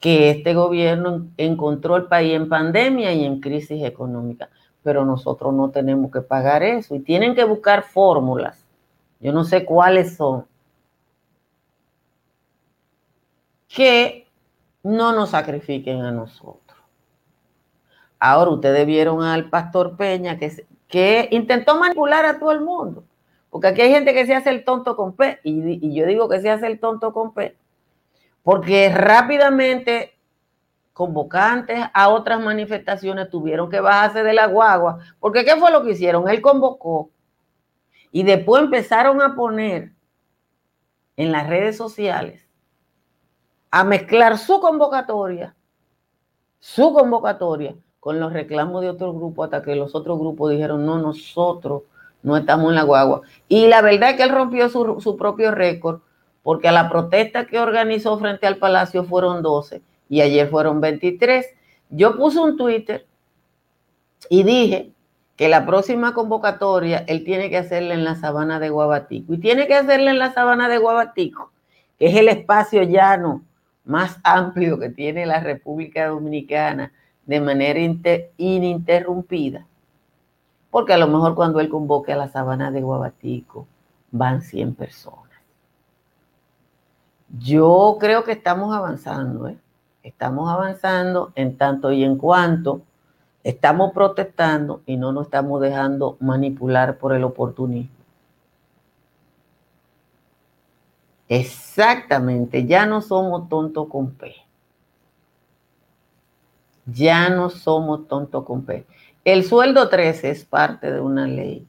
que 0.00 0.30
este 0.30 0.54
gobierno 0.54 1.28
encontró 1.36 1.96
el 1.96 2.06
país 2.06 2.32
en 2.32 2.48
pandemia 2.48 3.12
y 3.12 3.24
en 3.24 3.38
crisis 3.38 3.84
económica, 3.84 4.48
pero 4.82 5.04
nosotros 5.04 5.52
no 5.52 5.70
tenemos 5.70 6.10
que 6.10 6.22
pagar 6.22 6.62
eso 6.62 6.94
y 6.94 7.00
tienen 7.00 7.34
que 7.34 7.44
buscar 7.44 7.82
fórmulas. 7.82 8.64
Yo 9.20 9.32
no 9.32 9.44
sé 9.44 9.66
cuáles 9.66 10.16
son. 10.16 10.46
Que 13.68 14.26
no 14.82 15.12
nos 15.12 15.30
sacrifiquen 15.30 16.00
a 16.00 16.10
nosotros. 16.10 16.78
Ahora 18.18 18.50
ustedes 18.50 18.86
vieron 18.86 19.22
al 19.22 19.50
pastor 19.50 19.96
Peña 19.96 20.38
que, 20.38 20.66
que 20.88 21.28
intentó 21.30 21.78
manipular 21.78 22.24
a 22.24 22.38
todo 22.38 22.52
el 22.52 22.62
mundo. 22.62 23.04
Porque 23.50 23.66
aquí 23.66 23.82
hay 23.82 23.90
gente 23.90 24.14
que 24.14 24.24
se 24.24 24.34
hace 24.34 24.48
el 24.48 24.64
tonto 24.64 24.96
con 24.96 25.14
P. 25.14 25.40
Y, 25.44 25.86
y 25.86 25.94
yo 25.94 26.06
digo 26.06 26.28
que 26.28 26.40
se 26.40 26.50
hace 26.50 26.66
el 26.66 26.80
tonto 26.80 27.12
con 27.12 27.34
P 27.34 27.59
porque 28.42 28.88
rápidamente 28.90 30.16
convocantes 30.92 31.84
a 31.94 32.08
otras 32.10 32.40
manifestaciones 32.40 33.30
tuvieron 33.30 33.70
que 33.70 33.80
bajarse 33.80 34.22
de 34.22 34.34
la 34.34 34.46
guagua, 34.46 34.98
porque 35.18 35.44
¿qué 35.44 35.56
fue 35.56 35.70
lo 35.70 35.82
que 35.82 35.92
hicieron? 35.92 36.28
Él 36.28 36.42
convocó 36.42 37.10
y 38.12 38.22
después 38.22 38.62
empezaron 38.62 39.22
a 39.22 39.34
poner 39.34 39.92
en 41.16 41.32
las 41.32 41.48
redes 41.48 41.76
sociales 41.76 42.46
a 43.70 43.84
mezclar 43.84 44.36
su 44.36 44.60
convocatoria, 44.60 45.54
su 46.58 46.92
convocatoria 46.92 47.74
con 48.00 48.18
los 48.18 48.32
reclamos 48.32 48.82
de 48.82 48.90
otros 48.90 49.14
grupos 49.14 49.44
hasta 49.44 49.62
que 49.62 49.76
los 49.76 49.94
otros 49.94 50.18
grupos 50.18 50.50
dijeron, 50.50 50.84
no, 50.84 50.98
nosotros 50.98 51.82
no 52.22 52.36
estamos 52.36 52.70
en 52.70 52.74
la 52.74 52.82
guagua. 52.82 53.22
Y 53.48 53.68
la 53.68 53.82
verdad 53.82 54.10
es 54.10 54.16
que 54.16 54.22
él 54.22 54.30
rompió 54.30 54.68
su, 54.68 55.00
su 55.00 55.16
propio 55.16 55.50
récord 55.50 56.00
porque 56.42 56.68
a 56.68 56.72
la 56.72 56.88
protesta 56.88 57.46
que 57.46 57.58
organizó 57.58 58.18
frente 58.18 58.46
al 58.46 58.56
Palacio 58.56 59.04
fueron 59.04 59.42
12 59.42 59.82
y 60.08 60.20
ayer 60.20 60.48
fueron 60.48 60.80
23. 60.80 61.46
Yo 61.90 62.16
puse 62.16 62.38
un 62.38 62.56
Twitter 62.56 63.06
y 64.28 64.42
dije 64.42 64.92
que 65.36 65.48
la 65.48 65.64
próxima 65.64 66.12
convocatoria 66.12 67.04
él 67.08 67.24
tiene 67.24 67.48
que 67.48 67.56
hacerla 67.56 67.94
en 67.94 68.04
la 68.04 68.14
sabana 68.16 68.60
de 68.60 68.70
Guabatico 68.70 69.34
y 69.34 69.38
tiene 69.38 69.66
que 69.66 69.74
hacerla 69.74 70.10
en 70.10 70.18
la 70.18 70.32
sabana 70.32 70.68
de 70.68 70.78
Guabatico, 70.78 71.52
que 71.98 72.06
es 72.06 72.16
el 72.16 72.28
espacio 72.28 72.82
llano 72.82 73.42
más 73.84 74.18
amplio 74.22 74.78
que 74.78 74.90
tiene 74.90 75.26
la 75.26 75.40
República 75.40 76.08
Dominicana 76.08 76.92
de 77.24 77.40
manera 77.40 77.80
ininterrumpida. 78.36 79.66
Porque 80.70 80.92
a 80.92 80.98
lo 80.98 81.08
mejor 81.08 81.34
cuando 81.34 81.58
él 81.60 81.68
convoque 81.68 82.12
a 82.12 82.16
la 82.16 82.28
sabana 82.28 82.70
de 82.70 82.82
Guabatico 82.82 83.66
van 84.10 84.42
100 84.42 84.74
personas. 84.74 85.29
Yo 87.38 87.96
creo 88.00 88.24
que 88.24 88.32
estamos 88.32 88.74
avanzando, 88.74 89.48
¿eh? 89.48 89.58
estamos 90.02 90.50
avanzando 90.50 91.32
en 91.34 91.56
tanto 91.56 91.92
y 91.92 92.02
en 92.02 92.16
cuanto 92.16 92.82
estamos 93.44 93.92
protestando 93.92 94.82
y 94.86 94.96
no 94.96 95.12
nos 95.12 95.26
estamos 95.26 95.60
dejando 95.60 96.16
manipular 96.20 96.98
por 96.98 97.12
el 97.14 97.24
oportunismo. 97.24 97.94
Exactamente, 101.28 102.66
ya 102.66 102.86
no 102.86 103.00
somos 103.00 103.48
tontos 103.48 103.86
con 103.88 104.10
P. 104.10 104.34
Ya 106.86 107.28
no 107.28 107.50
somos 107.50 108.08
tontos 108.08 108.44
con 108.44 108.64
P. 108.64 108.84
El 109.24 109.44
sueldo 109.44 109.88
13 109.88 110.30
es 110.30 110.44
parte 110.44 110.90
de 110.90 111.00
una 111.00 111.28
ley. 111.28 111.68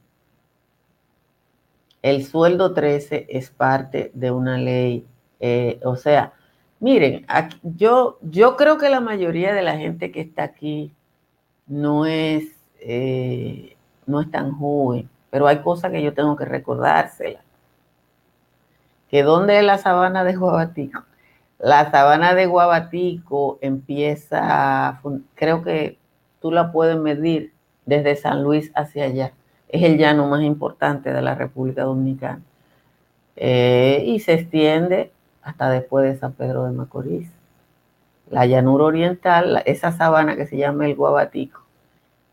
El 2.02 2.24
sueldo 2.24 2.74
13 2.74 3.26
es 3.28 3.50
parte 3.50 4.10
de 4.14 4.32
una 4.32 4.58
ley 4.58 5.06
eh, 5.42 5.80
o 5.84 5.96
sea, 5.96 6.34
miren, 6.78 7.26
yo, 7.64 8.18
yo 8.22 8.56
creo 8.56 8.78
que 8.78 8.88
la 8.88 9.00
mayoría 9.00 9.52
de 9.52 9.62
la 9.62 9.76
gente 9.76 10.12
que 10.12 10.20
está 10.20 10.44
aquí 10.44 10.92
no 11.66 12.06
es, 12.06 12.44
eh, 12.80 13.76
no 14.06 14.20
es 14.20 14.30
tan 14.30 14.52
joven, 14.52 15.10
pero 15.30 15.48
hay 15.48 15.58
cosas 15.58 15.90
que 15.90 16.00
yo 16.00 16.14
tengo 16.14 16.36
que 16.36 16.44
recordárselas. 16.44 17.42
Que 19.10 19.24
dónde 19.24 19.58
es 19.58 19.64
la 19.64 19.78
sabana 19.78 20.22
de 20.24 20.36
Guabatico. 20.36 21.02
La 21.58 21.90
sabana 21.90 22.34
de 22.34 22.46
Guabatico 22.46 23.58
empieza, 23.62 25.00
creo 25.34 25.62
que 25.64 25.98
tú 26.40 26.52
la 26.52 26.70
puedes 26.70 26.96
medir 26.98 27.52
desde 27.84 28.14
San 28.14 28.44
Luis 28.44 28.70
hacia 28.76 29.04
allá. 29.04 29.32
Es 29.68 29.82
el 29.82 29.98
llano 29.98 30.28
más 30.28 30.42
importante 30.42 31.12
de 31.12 31.22
la 31.22 31.34
República 31.34 31.82
Dominicana. 31.82 32.42
Eh, 33.36 34.04
y 34.06 34.20
se 34.20 34.34
extiende 34.34 35.10
hasta 35.42 35.70
después 35.70 36.04
de 36.04 36.18
San 36.18 36.32
Pedro 36.32 36.64
de 36.64 36.72
Macorís. 36.72 37.30
La 38.30 38.46
llanura 38.46 38.84
oriental, 38.84 39.62
esa 39.66 39.92
sabana 39.92 40.36
que 40.36 40.46
se 40.46 40.56
llama 40.56 40.86
el 40.86 40.94
Guabatico, 40.94 41.62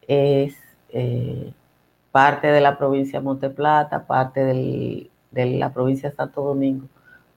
es 0.07 0.55
eh, 0.89 1.53
parte 2.11 2.47
de 2.47 2.61
la 2.61 2.77
provincia 2.77 3.19
de 3.19 3.25
Monteplata, 3.25 4.07
parte 4.07 4.43
de 4.43 5.09
la 5.33 5.73
provincia 5.73 6.09
de 6.09 6.15
Santo 6.15 6.41
Domingo, 6.41 6.87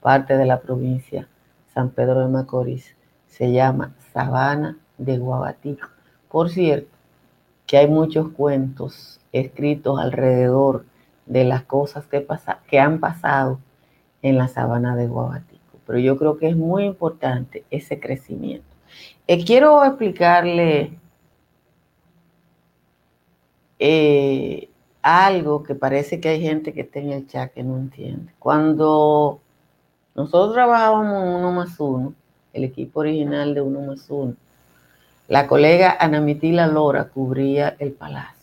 parte 0.01 0.37
de 0.37 0.45
la 0.45 0.61
provincia 0.61 1.27
San 1.73 1.89
Pedro 1.89 2.21
de 2.21 2.27
Macorís. 2.27 2.95
Se 3.27 3.51
llama 3.51 3.93
Sabana 4.13 4.77
de 4.97 5.17
Guabatico. 5.17 5.89
Por 6.29 6.49
cierto, 6.49 6.89
que 7.65 7.77
hay 7.77 7.87
muchos 7.87 8.29
cuentos 8.29 9.19
escritos 9.31 9.99
alrededor 9.99 10.85
de 11.25 11.43
las 11.43 11.63
cosas 11.63 12.05
que 12.05 12.79
han 12.79 12.99
pasado 12.99 13.59
en 14.21 14.37
la 14.37 14.47
sabana 14.47 14.95
de 14.95 15.07
Guabatico 15.07 15.62
pero 15.85 15.99
yo 15.99 16.17
creo 16.17 16.37
que 16.37 16.49
es 16.49 16.55
muy 16.55 16.85
importante 16.85 17.63
ese 17.69 17.99
crecimiento. 17.99 18.65
Eh, 19.27 19.43
quiero 19.43 19.83
explicarle 19.83 20.97
eh, 23.79 24.69
algo 25.01 25.63
que 25.63 25.75
parece 25.75 26.19
que 26.19 26.29
hay 26.29 26.41
gente 26.41 26.73
que 26.73 26.81
está 26.81 26.99
en 26.99 27.11
el 27.11 27.27
chat 27.27 27.51
que 27.53 27.63
no 27.63 27.77
entiende. 27.77 28.33
Cuando 28.39 29.41
nosotros 30.15 30.53
trabajábamos 30.53 31.23
en 31.23 31.29
Uno 31.29 31.51
más 31.51 31.79
Uno, 31.79 32.13
el 32.53 32.63
equipo 32.63 33.01
original 33.01 33.53
de 33.53 33.61
Uno 33.61 33.81
más 33.81 34.05
Uno, 34.09 34.35
la 35.27 35.47
colega 35.47 35.97
Ana 35.99 36.21
Mitila 36.21 36.67
Lora 36.67 37.05
cubría 37.09 37.75
el 37.79 37.91
palacio. 37.93 38.42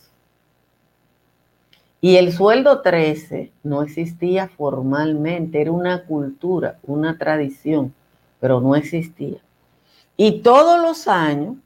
Y 2.01 2.17
el 2.17 2.33
sueldo 2.33 2.81
13 2.81 3.51
no 3.63 3.83
existía 3.83 4.47
formalmente, 4.47 5.61
era 5.61 5.71
una 5.71 6.05
cultura, 6.05 6.79
una 6.81 7.19
tradición, 7.19 7.93
pero 8.39 8.59
no 8.59 8.75
existía. 8.75 9.37
Y 10.17 10.41
todos 10.41 10.81
los 10.81 11.07
años, 11.07 11.57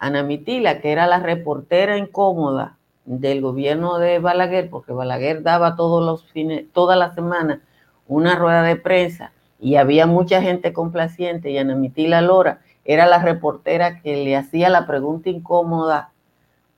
Ana 0.00 0.24
Mitila, 0.24 0.80
que 0.80 0.90
era 0.90 1.06
la 1.06 1.20
reportera 1.20 1.96
incómoda 1.96 2.76
del 3.04 3.40
gobierno 3.40 3.98
de 3.98 4.18
Balaguer, 4.18 4.68
porque 4.68 4.92
Balaguer 4.92 5.42
daba 5.42 5.76
todos 5.76 6.04
los 6.04 6.24
fines, 6.32 6.64
toda 6.72 6.96
la 6.96 7.14
semana 7.14 7.60
una 8.08 8.34
rueda 8.34 8.62
de 8.62 8.76
prensa 8.76 9.32
y 9.60 9.76
había 9.76 10.06
mucha 10.06 10.42
gente 10.42 10.72
complaciente 10.72 11.50
y 11.50 11.58
Ana 11.58 11.76
Mitila 11.76 12.20
Lora 12.20 12.60
era 12.84 13.06
la 13.06 13.20
reportera 13.20 14.00
que 14.00 14.24
le 14.24 14.36
hacía 14.36 14.68
la 14.68 14.88
pregunta 14.88 15.30
incómoda 15.30 16.10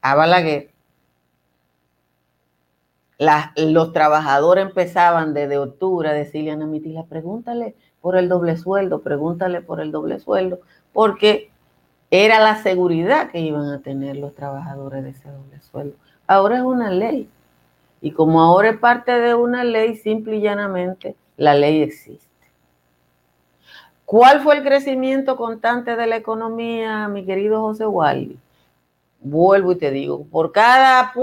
a 0.03 0.15
Balaguer. 0.15 0.74
Los 3.57 3.93
trabajadores 3.93 4.67
empezaban 4.67 5.35
desde 5.35 5.59
octubre 5.59 6.09
a 6.09 6.13
decirle 6.13 6.51
a 6.51 6.55
Ana 6.55 6.67
Mitila, 6.67 7.05
pregúntale 7.05 7.75
por 8.01 8.17
el 8.17 8.29
doble 8.29 8.57
sueldo, 8.57 9.03
pregúntale 9.03 9.61
por 9.61 9.81
el 9.81 9.93
doble 9.93 10.21
sueldo, 10.21 10.61
porque 10.93 11.51
era 12.11 12.41
la 12.41 12.57
seguridad 12.63 13.31
que 13.31 13.41
iban 13.41 13.71
a 13.71 13.81
tener 13.81 14.17
los 14.17 14.35
trabajadores 14.35 15.05
de 15.05 15.11
ese 15.11 15.29
doble 15.29 15.61
sueldo. 15.61 15.97
Ahora 16.27 16.59
es 16.59 16.63
una 16.63 16.91
ley. 16.91 17.29
Y 18.01 18.13
como 18.13 18.41
ahora 18.43 18.71
es 18.71 18.79
parte 18.79 19.13
de 19.13 19.35
una 19.35 19.65
ley, 19.65 19.97
simple 19.97 20.37
y 20.37 20.41
llanamente, 20.43 21.17
la 21.37 21.55
ley 21.55 21.83
existe. 21.83 22.27
¿Cuál 24.05 24.41
fue 24.41 24.59
el 24.59 24.63
crecimiento 24.63 25.37
constante 25.37 25.97
de 25.97 26.07
la 26.07 26.17
economía, 26.17 27.09
mi 27.09 27.25
querido 27.25 27.63
José 27.63 27.87
Waldi? 27.87 28.39
Vuelvo 29.27 29.73
y 29.73 29.77
te 29.77 29.91
digo, 29.91 30.27
por 30.27 30.53
cada 30.53 31.15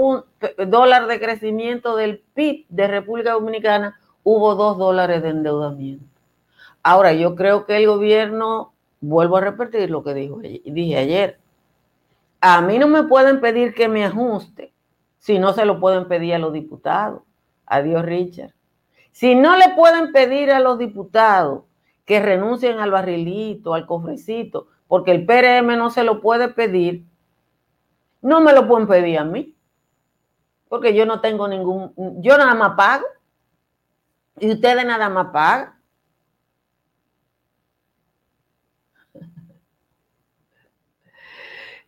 dólar 0.66 1.06
de 1.06 1.20
crecimiento 1.20 1.94
del 1.94 2.18
PIB 2.34 2.66
de 2.68 2.88
República 2.88 3.32
Dominicana, 3.32 3.96
hubo 4.24 4.56
dos 4.56 4.76
dólares 4.76 5.22
de 5.22 5.28
endeudamiento. 5.28 6.04
Ahora, 6.82 7.12
yo 7.12 7.36
creo 7.36 7.64
que 7.64 7.76
el 7.76 7.86
gobierno, 7.86 8.72
vuelvo 9.00 9.36
a 9.36 9.42
repetir 9.42 9.88
lo 9.88 10.02
que 10.02 10.14
dijo, 10.14 10.40
dije 10.40 10.96
ayer, 10.96 11.38
a 12.40 12.60
mí 12.60 12.76
no 12.76 12.88
me 12.88 13.04
pueden 13.04 13.40
pedir 13.40 13.72
que 13.72 13.88
me 13.88 14.04
ajuste 14.04 14.72
si 15.18 15.38
no 15.38 15.52
se 15.52 15.64
lo 15.64 15.78
pueden 15.78 16.08
pedir 16.08 16.34
a 16.34 16.40
los 16.40 16.52
diputados. 16.52 17.22
Adiós, 17.66 18.04
Richard. 18.04 18.52
Si 19.12 19.36
no 19.36 19.56
le 19.56 19.68
pueden 19.76 20.10
pedir 20.10 20.50
a 20.50 20.58
los 20.58 20.76
diputados 20.76 21.62
que 22.04 22.18
renuncien 22.18 22.80
al 22.80 22.90
barrilito, 22.90 23.74
al 23.74 23.86
cofrecito, 23.86 24.66
porque 24.88 25.12
el 25.12 25.24
PRM 25.24 25.78
no 25.78 25.90
se 25.90 26.02
lo 26.02 26.20
puede 26.20 26.48
pedir, 26.48 27.04
no 28.22 28.40
me 28.40 28.52
lo 28.52 28.66
pueden 28.66 28.88
pedir 28.88 29.18
a 29.18 29.24
mí, 29.24 29.54
porque 30.68 30.94
yo 30.94 31.04
no 31.04 31.20
tengo 31.20 31.48
ningún, 31.48 31.92
yo 32.22 32.38
nada 32.38 32.54
más 32.54 32.76
pago 32.76 33.04
y 34.38 34.52
ustedes 34.52 34.86
nada 34.86 35.10
más 35.10 35.26
pagan. 35.32 35.74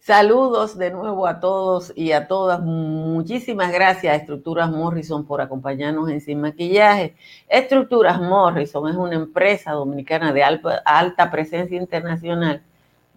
Saludos 0.01 0.77
de 0.77 0.91
nuevo 0.91 1.27
a 1.27 1.41
todos 1.41 1.93
y 1.97 2.13
a 2.13 2.29
todas. 2.29 2.61
Muchísimas 2.61 3.73
gracias 3.73 4.13
a 4.13 4.17
Estructuras 4.17 4.69
Morrison 4.71 5.25
por 5.25 5.41
acompañarnos 5.41 6.11
en 6.11 6.21
Sin 6.21 6.41
Maquillaje. 6.41 7.17
Estructuras 7.49 8.21
Morrison 8.21 8.89
es 8.89 8.97
una 8.97 9.15
empresa 9.15 9.71
dominicana 9.73 10.33
de 10.33 10.43
alta 10.43 11.31
presencia 11.31 11.79
internacional. 11.79 12.63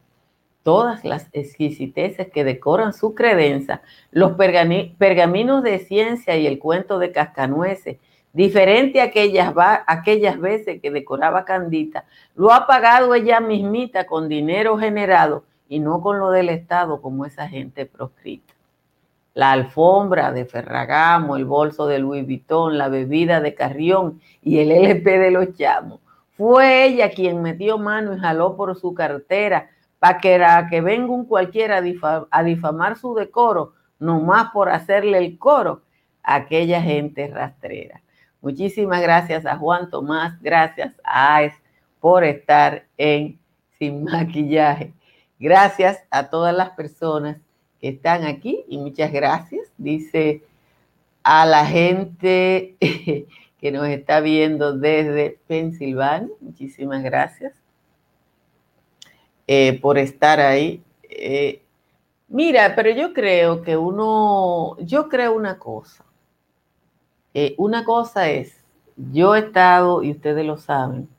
Todas 0.63 1.04
las 1.04 1.28
exquisiteces 1.34 2.30
que 2.32 2.43
decoran 2.43 2.93
su 2.93 3.13
credencia, 3.13 3.82
los 4.12 4.34
pergaminos 4.34 5.62
de 5.62 5.80
ciencia 5.80 6.38
y 6.38 6.47
el 6.47 6.58
cuento 6.58 6.99
de 6.99 7.12
cascanueces, 7.12 7.97
diferente 8.32 9.02
a 9.02 9.06
aquellas, 9.06 9.54
aquellas 9.88 10.39
veces 10.39 10.82
que 10.82 10.89
decoraba 10.89 11.45
Candita, 11.45 12.06
lo 12.36 12.52
ha 12.52 12.65
pagado 12.65 13.13
ella 13.13 13.39
mismita 13.39 14.06
con 14.08 14.28
dinero 14.30 14.78
generado 14.78 15.43
y 15.67 15.80
no 15.80 16.02
con 16.02 16.17
lo 16.19 16.32
del 16.32 16.49
Estado 16.49 17.02
como 17.02 17.26
esa 17.26 17.47
gente 17.47 17.86
proscrita. 17.86 18.52
La 19.33 19.51
alfombra 19.51 20.31
de 20.31 20.45
Ferragamo, 20.45 21.35
el 21.35 21.45
bolso 21.45 21.87
de 21.87 21.99
Louis 21.99 22.25
Vuitton, 22.25 22.77
la 22.77 22.89
bebida 22.89 23.41
de 23.41 23.55
Carrión 23.55 24.21
y 24.41 24.59
el 24.59 24.71
LP 24.71 25.17
de 25.17 25.31
los 25.31 25.53
chamos 25.53 26.03
fue 26.35 26.85
ella 26.85 27.11
quien 27.11 27.41
metió 27.41 27.77
mano 27.77 28.13
y 28.13 28.19
jaló 28.19 28.55
por 28.55 28.75
su 28.75 28.93
cartera 28.93 29.69
para 29.99 30.17
que, 30.17 30.45
que 30.69 30.81
venga 30.81 31.13
un 31.13 31.25
cualquiera 31.25 31.81
a, 32.31 32.43
difamar 32.43 32.97
su 32.97 33.13
decoro, 33.13 33.73
nomás 33.99 34.51
por 34.51 34.69
hacerle 34.69 35.19
el 35.19 35.37
coro 35.37 35.83
a 36.23 36.35
aquella 36.35 36.81
gente 36.81 37.27
rastrera. 37.27 38.01
Muchísimas 38.41 39.01
gracias 39.01 39.45
a 39.45 39.55
Juan 39.57 39.89
Tomás, 39.89 40.41
gracias 40.41 40.99
a 41.03 41.37
AES 41.37 41.53
por 41.99 42.23
estar 42.23 42.85
en 42.97 43.39
Sin 43.77 44.03
Maquillaje. 44.03 44.93
Gracias 45.39 46.03
a 46.09 46.29
todas 46.29 46.53
las 46.53 46.71
personas 46.71 47.37
están 47.83 48.23
aquí 48.23 48.63
y 48.67 48.77
muchas 48.77 49.11
gracias, 49.11 49.71
dice 49.77 50.41
a 51.21 51.45
la 51.45 51.65
gente 51.65 52.75
que 53.59 53.71
nos 53.71 53.87
está 53.87 54.21
viendo 54.21 54.77
desde 54.77 55.37
Pensilvania. 55.47 56.29
Muchísimas 56.39 57.03
gracias 57.03 57.53
eh, 59.47 59.79
por 59.81 59.97
estar 59.97 60.39
ahí. 60.39 60.81
Eh, 61.09 61.61
mira, 62.29 62.73
pero 62.75 62.89
yo 62.91 63.13
creo 63.13 63.61
que 63.61 63.75
uno, 63.75 64.77
yo 64.79 65.09
creo 65.09 65.35
una 65.35 65.59
cosa. 65.59 66.05
Eh, 67.33 67.55
una 67.57 67.83
cosa 67.83 68.29
es, 68.29 68.63
yo 68.95 69.35
he 69.35 69.39
estado, 69.39 70.03
y 70.03 70.11
ustedes 70.11 70.45
lo 70.45 70.57
saben, 70.57 71.09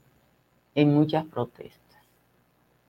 en 0.75 0.95
muchas 0.95 1.25
protestas. 1.27 1.84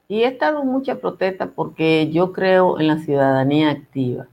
Y 0.08 0.24
he 0.24 0.28
estado 0.28 0.62
en 0.62 0.68
muchas 0.68 1.00
protestas 1.00 1.50
porque 1.56 2.12
yo 2.12 2.32
creo 2.32 2.80
en 2.80 2.88
la 2.88 3.00
ciudadanía 3.00 3.72
activa. 3.72 4.28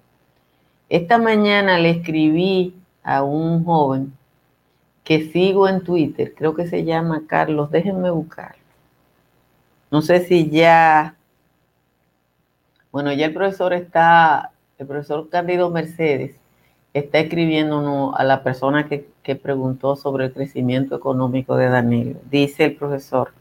Esta 0.88 1.16
mañana 1.16 1.78
le 1.78 1.90
escribí 1.90 2.74
a 3.02 3.22
un 3.22 3.64
joven 3.64 4.12
que 5.04 5.30
sigo 5.30 5.68
en 5.68 5.82
Twitter, 5.82 6.34
creo 6.36 6.54
que 6.54 6.66
se 6.66 6.84
llama 6.84 7.22
Carlos, 7.26 7.70
déjenme 7.70 8.10
buscar. 8.10 8.54
No 9.90 10.02
sé 10.02 10.20
si 10.20 10.48
ya, 10.50 11.16
bueno, 12.92 13.12
ya 13.12 13.26
el 13.26 13.34
profesor 13.34 13.72
está, 13.72 14.52
el 14.78 14.86
profesor 14.86 15.28
Cándido 15.28 15.70
Mercedes 15.70 16.36
está 16.94 17.18
escribiendo 17.18 18.14
a 18.16 18.24
la 18.24 18.42
persona 18.42 18.88
que, 18.88 19.08
que 19.22 19.34
preguntó 19.34 19.96
sobre 19.96 20.26
el 20.26 20.32
crecimiento 20.32 20.94
económico 20.94 21.56
de 21.56 21.68
Danilo. 21.68 22.20
Dice 22.30 22.64
el 22.64 22.76
profesor, 22.76 23.32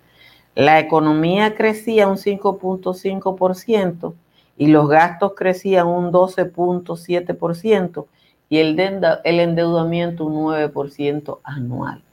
la 0.56 0.80
economía 0.80 1.56
crecía 1.56 2.08
un 2.08 2.18
5.5% 2.18 4.14
y 4.58 4.68
los 4.68 4.88
gastos 4.90 5.34
crecían 5.36 5.88
un 5.88 6.12
12.7% 6.12 8.06
y 8.50 8.58
el, 8.60 8.78
endeudamiento 8.80 10.26
un 10.26 10.46
9% 10.46 11.40
anual. 11.44 12.04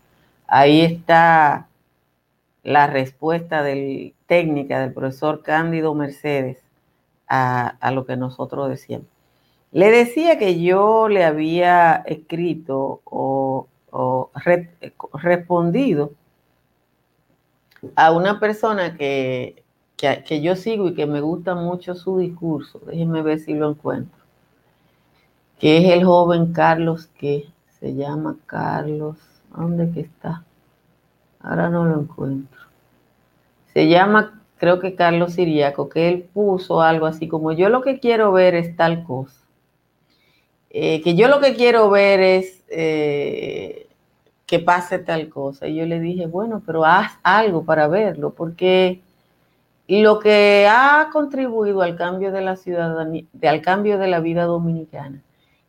Ahí 0.47 0.83
está 0.83 1.67
la 2.63 2.87
respuesta 2.87 3.63
del, 3.63 4.15
técnica 4.27 4.81
del 4.81 4.93
profesor 4.93 5.43
Cándido 5.43 5.95
Mercedes 5.95 6.59
a, 7.29 7.91
lo 7.93 8.07
que 8.07 8.17
nosotros 8.17 8.69
decíamos. 8.69 9.09
Le 9.73 9.91
decía 9.91 10.39
que 10.39 10.61
yo 10.61 11.09
le 11.09 11.25
había 11.25 11.97
escrito 12.07 13.01
o, 13.05 13.67
respondido 15.15 16.13
a 17.95 18.13
una 18.13 18.41
persona 18.41 18.97
que, 18.97 19.63
que, 19.97 20.41
yo 20.41 20.57
sigo 20.57 20.89
y 20.89 20.95
que 20.95 21.07
me 21.07 21.21
gusta 21.21 21.55
mucho 21.55 21.95
su 21.95 22.19
discurso. 22.19 22.81
Déjenme 22.87 23.23
ver 23.23 23.39
si 23.41 23.55
lo 23.55 23.71
encuentro. 23.71 24.19
Que 25.59 25.79
es 25.79 25.93
el 25.93 26.05
joven 26.05 26.53
Carlos 26.53 27.09
que 27.19 27.47
se 27.81 27.95
llama 27.95 28.37
Carlos. 28.47 29.17
¿Dónde 29.57 29.91
que 29.91 30.01
está? 30.01 30.45
Ahora 31.41 31.69
no 31.69 31.85
lo 31.85 32.01
encuentro. 32.01 32.61
Se 33.73 33.89
llama, 33.89 34.43
creo 34.57 34.79
que 34.81 34.95
Carlos 34.95 35.35
Siriaco, 35.35 35.89
que 35.89 36.09
él 36.09 36.29
puso 36.33 36.81
algo 36.81 37.07
así 37.07 37.29
como 37.29 37.53
yo 37.53 37.69
lo 37.69 37.83
que 37.83 37.99
quiero 37.99 38.33
ver 38.33 38.55
es 38.55 38.77
tal 38.77 39.05
cosa. 39.05 39.39
Eh, 40.71 41.01
que 41.03 41.15
yo 41.15 41.29
lo 41.29 41.41
que 41.41 41.55
quiero 41.55 41.89
ver 41.91 42.21
es 42.21 42.63
eh, 42.69 43.88
que 44.49 44.59
pase 44.59 44.99
tal 44.99 45.29
cosa. 45.29 45.69
Y 45.69 45.77
yo 45.77 45.85
le 45.85 46.01
dije, 46.01 46.27
bueno, 46.27 46.63
pero 46.65 46.85
haz 46.87 47.19
algo 47.23 47.65
para 47.65 47.87
verlo, 47.87 48.33
porque 48.33 49.03
lo 49.87 50.19
que 50.19 50.67
ha 50.67 51.11
contribuido 51.13 51.83
al 51.83 51.97
cambio 51.97 52.33
de 52.33 52.41
la 52.41 52.57
ciudadanía, 52.57 53.25
al 53.43 53.61
cambio 53.61 53.99
de 53.99 54.09
la 54.09 54.21
vida 54.21 54.45
dominicana, 54.45 55.23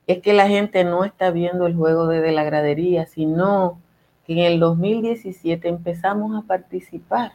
es 0.07 0.21
que 0.21 0.33
la 0.33 0.47
gente 0.47 0.85
no 0.85 1.03
está 1.03 1.29
viendo 1.29 1.67
el 1.67 1.75
juego 1.75 2.07
desde 2.07 2.31
la 2.31 2.45
gradería, 2.45 3.05
sino 3.05 3.79
que 4.25 4.33
en 4.33 4.39
el 4.39 4.59
2017 4.61 5.67
empezamos 5.67 6.41
a 6.41 6.47
participar, 6.47 7.33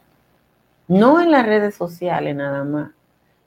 no 0.87 1.21
en 1.21 1.29
las 1.29 1.45
redes 1.45 1.75
sociales 1.75 2.35
nada 2.35 2.63
más, 2.63 2.89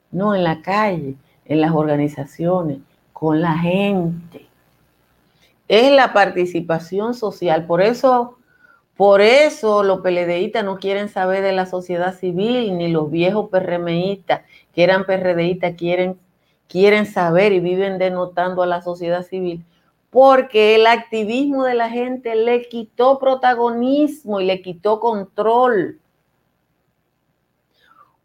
no 0.09 0.35
en 0.35 0.45
la 0.45 0.61
calle, 0.61 1.15
en 1.43 1.61
las 1.61 1.73
organizaciones, 1.73 2.79
con 3.11 3.41
la 3.41 3.57
gente. 3.57 4.48
Es 5.69 5.91
la 5.91 6.13
participación 6.13 7.13
social. 7.13 7.67
Por 7.67 7.81
eso, 7.83 8.39
por 8.97 9.21
eso 9.21 9.83
los 9.83 10.01
PLDistas 10.01 10.65
no 10.65 10.79
quieren 10.79 11.09
saber 11.09 11.43
de 11.43 11.51
la 11.51 11.67
sociedad 11.67 12.17
civil, 12.17 12.75
ni 12.75 12.89
los 12.89 13.11
viejos 13.11 13.49
PRMistas 13.51 14.41
que 14.73 14.83
eran 14.83 15.05
PRDistas 15.05 15.75
quieren, 15.75 16.19
quieren 16.67 17.05
saber 17.05 17.53
y 17.53 17.59
viven 17.59 17.99
denotando 17.99 18.63
a 18.63 18.65
la 18.65 18.81
sociedad 18.81 19.21
civil. 19.21 19.63
Porque 20.09 20.73
el 20.73 20.87
activismo 20.87 21.63
de 21.65 21.75
la 21.75 21.91
gente 21.91 22.33
le 22.35 22.67
quitó 22.67 23.19
protagonismo 23.19 24.41
y 24.41 24.45
le 24.45 24.63
quitó 24.63 24.99
control. 24.99 25.99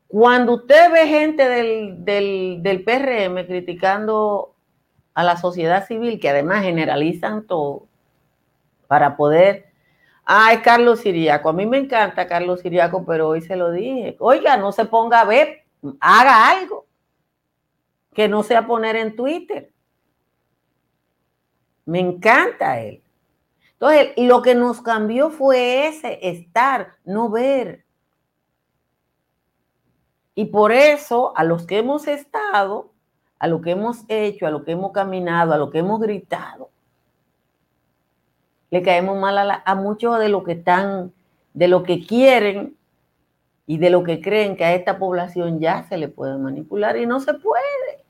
Cuando 0.08 0.54
usted 0.54 0.90
ve 0.90 1.08
gente 1.08 1.46
del, 1.46 2.04
del, 2.06 2.62
del 2.62 2.84
PRM 2.84 3.46
criticando 3.46 4.53
a 5.14 5.22
la 5.22 5.36
sociedad 5.36 5.86
civil, 5.86 6.20
que 6.20 6.28
además 6.28 6.62
generalizan 6.62 7.46
todo, 7.46 7.86
para 8.86 9.16
poder... 9.16 9.72
Es 10.52 10.60
Carlos 10.60 11.00
Siriaco. 11.00 11.50
A 11.50 11.52
mí 11.52 11.66
me 11.66 11.76
encanta 11.76 12.26
Carlos 12.26 12.60
Siriaco, 12.60 13.04
pero 13.04 13.28
hoy 13.28 13.42
se 13.42 13.56
lo 13.56 13.70
dije. 13.70 14.16
Oiga, 14.18 14.56
no 14.56 14.72
se 14.72 14.86
ponga 14.86 15.20
a 15.20 15.24
ver, 15.24 15.64
haga 16.00 16.48
algo. 16.48 16.86
Que 18.14 18.26
no 18.26 18.42
sea 18.42 18.66
poner 18.66 18.96
en 18.96 19.16
Twitter. 19.16 19.70
Me 21.84 22.00
encanta 22.00 22.80
él. 22.80 23.02
Entonces, 23.72 24.12
lo 24.16 24.40
que 24.40 24.54
nos 24.54 24.80
cambió 24.80 25.28
fue 25.28 25.88
ese 25.88 26.18
estar, 26.22 26.94
no 27.04 27.28
ver. 27.28 27.84
Y 30.34 30.46
por 30.46 30.72
eso, 30.72 31.36
a 31.36 31.44
los 31.44 31.66
que 31.66 31.78
hemos 31.78 32.08
estado, 32.08 32.93
a 33.44 33.46
lo 33.46 33.60
que 33.60 33.72
hemos 33.72 34.06
hecho, 34.08 34.46
a 34.46 34.50
lo 34.50 34.64
que 34.64 34.72
hemos 34.72 34.92
caminado, 34.92 35.52
a 35.52 35.58
lo 35.58 35.68
que 35.68 35.80
hemos 35.80 36.00
gritado, 36.00 36.70
le 38.70 38.80
caemos 38.80 39.20
mal 39.20 39.60
a, 39.62 39.74
muchos 39.74 40.18
de 40.18 40.30
lo 40.30 40.44
que 40.44 40.52
están, 40.52 41.12
de 41.52 41.68
lo 41.68 41.82
que 41.82 42.06
quieren 42.06 42.74
y 43.66 43.76
de 43.76 43.90
lo 43.90 44.02
que 44.02 44.22
creen 44.22 44.56
que 44.56 44.64
a 44.64 44.72
esta 44.72 44.98
población 44.98 45.60
ya 45.60 45.82
se 45.82 45.98
le 45.98 46.08
puede 46.08 46.38
manipular 46.38 46.96
y 46.96 47.04
no 47.04 47.20
se 47.20 47.34
puede. 47.34 48.02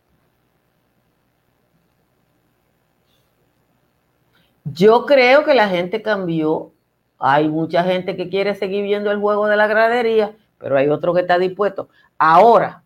Yo 4.62 5.04
creo 5.04 5.44
que 5.44 5.54
la 5.54 5.68
gente 5.68 6.00
cambió. 6.00 6.70
Hay 7.18 7.48
mucha 7.48 7.82
gente 7.82 8.14
que 8.14 8.28
quiere 8.28 8.54
seguir 8.54 8.84
viendo 8.84 9.10
el 9.10 9.18
juego 9.18 9.48
de 9.48 9.56
la 9.56 9.66
gradería, 9.66 10.36
pero 10.58 10.76
hay 10.76 10.88
otro 10.90 11.12
que 11.12 11.22
está 11.22 11.40
dispuesto. 11.40 11.88
Ahora, 12.18 12.83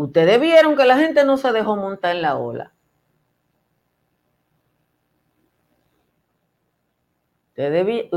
Ustedes 0.00 0.40
vieron 0.40 0.76
que 0.76 0.86
la 0.86 0.96
gente 0.96 1.26
no 1.26 1.36
se 1.36 1.52
dejó 1.52 1.76
montar 1.76 2.16
en 2.16 2.22
la 2.22 2.38
ola. 2.38 2.72
Ustedes 7.50 8.08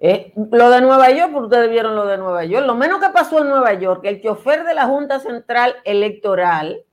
eh, 0.00 0.34
lo 0.36 0.68
de 0.68 0.82
Nueva 0.82 1.10
York, 1.10 1.34
ustedes 1.34 1.70
vieron 1.70 1.96
lo 1.96 2.04
de 2.04 2.18
Nueva 2.18 2.44
York. 2.44 2.66
Lo 2.66 2.74
menos 2.74 3.00
que 3.00 3.08
pasó 3.08 3.40
en 3.40 3.48
Nueva 3.48 3.72
York, 3.72 4.02
el 4.04 4.20
chofer 4.20 4.64
de 4.64 4.74
la 4.74 4.84
Junta 4.84 5.18
Central 5.18 5.76
Electoral, 5.84 6.84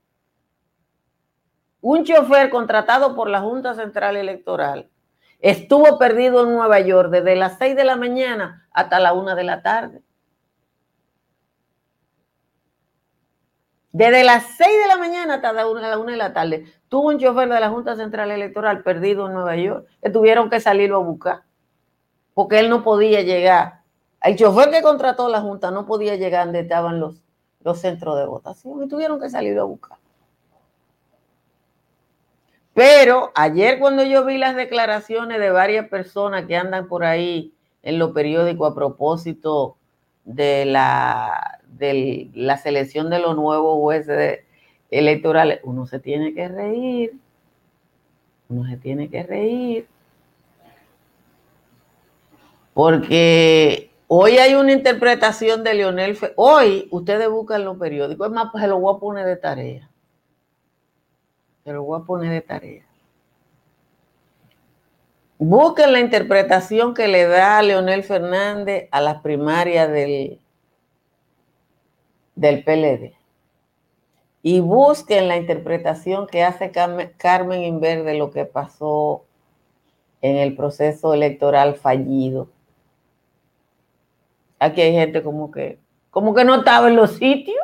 un 1.82 2.02
chofer 2.04 2.48
contratado 2.48 3.14
por 3.14 3.28
la 3.28 3.42
Junta 3.42 3.74
Central 3.74 4.16
Electoral, 4.16 4.88
estuvo 5.40 5.98
perdido 5.98 6.44
en 6.44 6.54
Nueva 6.54 6.80
York 6.80 7.10
desde 7.10 7.36
las 7.36 7.58
6 7.58 7.76
de 7.76 7.84
la 7.84 7.96
mañana 7.96 8.66
hasta 8.72 8.98
la 8.98 9.12
1 9.12 9.36
de 9.36 9.44
la 9.44 9.60
tarde. 9.60 10.05
Desde 13.96 14.24
las 14.24 14.44
6 14.58 14.68
de 14.82 14.88
la 14.88 14.98
mañana 14.98 15.36
hasta 15.36 15.54
la 15.54 15.66
1 15.66 16.04
de 16.04 16.16
la 16.18 16.34
tarde, 16.34 16.66
tuvo 16.90 17.08
un 17.08 17.18
chofer 17.18 17.48
de 17.48 17.58
la 17.58 17.70
Junta 17.70 17.96
Central 17.96 18.30
Electoral 18.30 18.82
perdido 18.82 19.26
en 19.26 19.32
Nueva 19.32 19.56
York, 19.56 19.86
que 20.02 20.10
tuvieron 20.10 20.50
que 20.50 20.60
salirlo 20.60 20.98
a 20.98 21.02
buscar, 21.02 21.44
porque 22.34 22.58
él 22.58 22.68
no 22.68 22.84
podía 22.84 23.22
llegar. 23.22 23.80
El 24.22 24.36
chofer 24.36 24.70
que 24.70 24.82
contrató 24.82 25.30
la 25.30 25.40
Junta 25.40 25.70
no 25.70 25.86
podía 25.86 26.14
llegar 26.16 26.44
donde 26.44 26.60
estaban 26.60 27.00
los, 27.00 27.22
los 27.60 27.80
centros 27.80 28.18
de 28.18 28.26
votación 28.26 28.82
y 28.82 28.86
tuvieron 28.86 29.18
que 29.18 29.30
salirlo 29.30 29.62
a 29.62 29.64
buscar. 29.64 29.96
Pero 32.74 33.32
ayer 33.34 33.78
cuando 33.78 34.02
yo 34.02 34.26
vi 34.26 34.36
las 34.36 34.56
declaraciones 34.56 35.40
de 35.40 35.48
varias 35.48 35.88
personas 35.88 36.44
que 36.44 36.54
andan 36.54 36.86
por 36.86 37.02
ahí 37.02 37.54
en 37.82 37.98
los 37.98 38.10
periódicos 38.10 38.72
a 38.72 38.74
propósito 38.74 39.78
de 40.26 40.66
la, 40.66 41.60
de 41.68 42.28
la 42.34 42.58
selección 42.58 43.08
de 43.08 43.20
los 43.20 43.36
nuevos 43.36 43.78
jueces 43.78 44.40
electorales, 44.90 45.60
uno 45.62 45.86
se 45.86 46.00
tiene 46.00 46.34
que 46.34 46.48
reír, 46.48 47.14
uno 48.48 48.68
se 48.68 48.76
tiene 48.76 49.08
que 49.08 49.22
reír, 49.22 49.86
porque 52.74 53.90
hoy 54.08 54.32
hay 54.38 54.54
una 54.54 54.72
interpretación 54.72 55.62
de 55.62 55.74
Leonel, 55.74 56.18
hoy 56.34 56.88
ustedes 56.90 57.30
buscan 57.30 57.64
los 57.64 57.78
periódicos, 57.78 58.26
es 58.26 58.32
más, 58.32 58.48
pues 58.50 58.62
se 58.62 58.68
lo 58.68 58.80
voy 58.80 58.96
a 58.96 58.98
poner 58.98 59.26
de 59.26 59.36
tarea, 59.36 59.88
se 61.64 61.72
lo 61.72 61.84
voy 61.84 62.00
a 62.00 62.04
poner 62.04 62.32
de 62.32 62.40
tarea. 62.40 62.85
Busquen 65.38 65.92
la 65.92 66.00
interpretación 66.00 66.94
que 66.94 67.08
le 67.08 67.26
da 67.26 67.60
Leonel 67.62 68.04
Fernández 68.04 68.88
a 68.90 69.00
las 69.00 69.20
primarias 69.20 69.90
del 69.90 70.40
del 72.36 72.62
PLD. 72.62 73.14
Y 74.42 74.60
busquen 74.60 75.26
la 75.26 75.36
interpretación 75.36 76.28
que 76.28 76.44
hace 76.44 76.70
Carmen 76.70 77.64
Inver 77.64 78.04
de 78.04 78.14
lo 78.14 78.30
que 78.30 78.44
pasó 78.44 79.24
en 80.22 80.36
el 80.36 80.54
proceso 80.54 81.12
electoral 81.12 81.74
fallido. 81.74 82.48
Aquí 84.60 84.80
hay 84.82 84.92
gente 84.92 85.22
como 85.24 85.50
que, 85.50 85.80
como 86.10 86.32
que 86.32 86.44
no 86.44 86.54
estaba 86.56 86.86
en 86.86 86.96
los 86.96 87.16
sitios. 87.16 87.58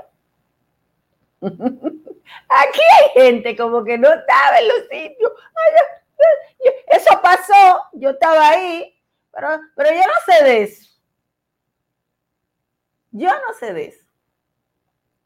Aquí 1.41 2.81
hay 3.15 3.23
gente 3.23 3.57
como 3.57 3.85
que 3.85 3.97
no 3.97 4.09
estaba 4.09 4.59
en 4.59 4.69
los 4.69 4.89
sitios. 4.91 5.33
Eso 6.87 7.21
pasó, 7.23 7.89
yo 7.93 8.11
estaba 8.11 8.49
ahí, 8.49 8.95
pero, 9.33 9.49
pero 9.75 9.91
yo 9.91 10.01
no 10.01 10.35
sé 10.35 10.45
de 10.45 10.63
eso. 10.63 10.91
Yo 13.11 13.29
no 13.29 13.55
sé 13.59 13.73
de 13.73 13.87
eso 13.89 14.03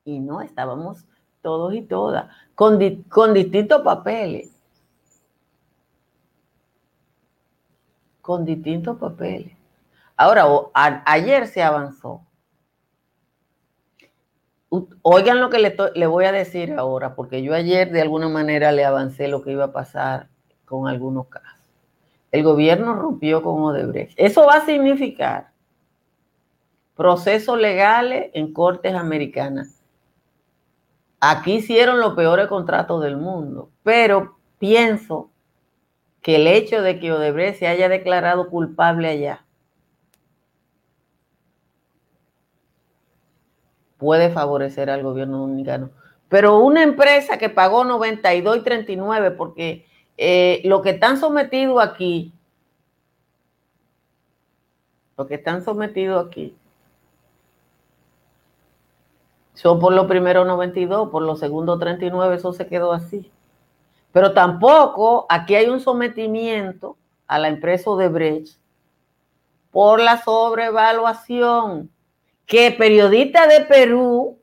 y 0.06 0.20
no 0.20 0.40
estábamos 0.40 1.04
todos 1.42 1.74
y 1.74 1.82
todas 1.82 2.30
con, 2.54 2.78
con 3.08 3.34
distintos 3.34 3.82
papeles. 3.82 4.50
Con 8.22 8.44
distintos 8.44 8.98
papeles. 8.98 9.52
Ahora, 10.16 10.46
ayer 11.04 11.46
se 11.46 11.62
avanzó. 11.62 12.22
Oigan 15.02 15.40
lo 15.40 15.50
que 15.50 15.58
le, 15.58 15.76
le, 15.94 16.06
voy 16.06 16.24
a 16.24 16.32
decir 16.32 16.74
ahora, 16.76 17.14
porque 17.14 17.42
yo 17.42 17.54
ayer 17.54 17.90
de 17.92 18.02
alguna 18.02 18.28
manera 18.28 18.72
le 18.72 18.84
avancé 18.84 19.28
lo 19.28 19.42
que 19.42 19.52
iba 19.52 19.66
a 19.66 19.72
pasar 19.72 20.28
con 20.66 20.88
algunos 20.88 21.28
casos. 21.28 21.58
El 22.32 22.42
gobierno 22.42 22.94
rompió 22.94 23.42
con 23.42 23.62
Odebrecht. 23.62 24.12
Eso 24.16 24.44
va 24.46 24.56
a 24.56 24.66
significar 24.66 25.50
procesos 26.94 27.58
legales 27.58 28.30
en 28.34 28.52
cortes 28.52 28.94
americanas. 28.94 29.82
Aquí 31.20 31.54
hicieron 31.54 32.00
los 32.00 32.14
peores 32.14 32.46
contratos 32.48 33.02
del 33.02 33.16
mundo, 33.16 33.70
pero 33.82 34.36
pienso 34.58 35.30
que 36.20 36.36
el 36.36 36.46
hecho 36.46 36.82
de 36.82 36.98
que 36.98 37.12
Odebrecht 37.12 37.58
se 37.58 37.68
haya 37.68 37.88
declarado 37.88 38.50
culpable 38.50 39.08
allá 39.08 39.46
puede 43.96 44.30
favorecer 44.30 44.90
al 44.90 45.02
gobierno 45.02 45.38
dominicano. 45.38 45.90
Pero 46.28 46.58
una 46.58 46.82
empresa 46.82 47.38
que 47.38 47.48
pagó 47.48 47.84
92 47.84 48.58
y 48.58 48.60
39 48.60 49.30
porque 49.32 49.86
eh, 50.16 50.62
lo 50.64 50.82
que 50.82 50.90
están 50.90 51.18
sometidos 51.18 51.82
aquí, 51.82 52.32
lo 55.16 55.26
que 55.26 55.34
están 55.34 55.64
sometidos 55.64 56.26
aquí, 56.26 56.56
son 59.54 59.78
por 59.78 59.92
los 59.92 60.06
primeros 60.06 60.46
92, 60.46 61.10
por 61.10 61.22
los 61.22 61.40
segundos 61.40 61.80
39, 61.80 62.36
eso 62.36 62.52
se 62.52 62.66
quedó 62.66 62.92
así. 62.92 63.30
Pero 64.12 64.32
tampoco 64.32 65.26
aquí 65.28 65.54
hay 65.54 65.68
un 65.68 65.80
sometimiento 65.80 66.96
a 67.26 67.38
la 67.38 67.48
empresa 67.48 67.90
Odebrecht 67.90 68.58
por 69.70 70.00
la 70.00 70.22
sobrevaluación 70.22 71.90
que 72.46 72.70
periodistas 72.70 73.48
de 73.48 73.64
Perú, 73.64 74.38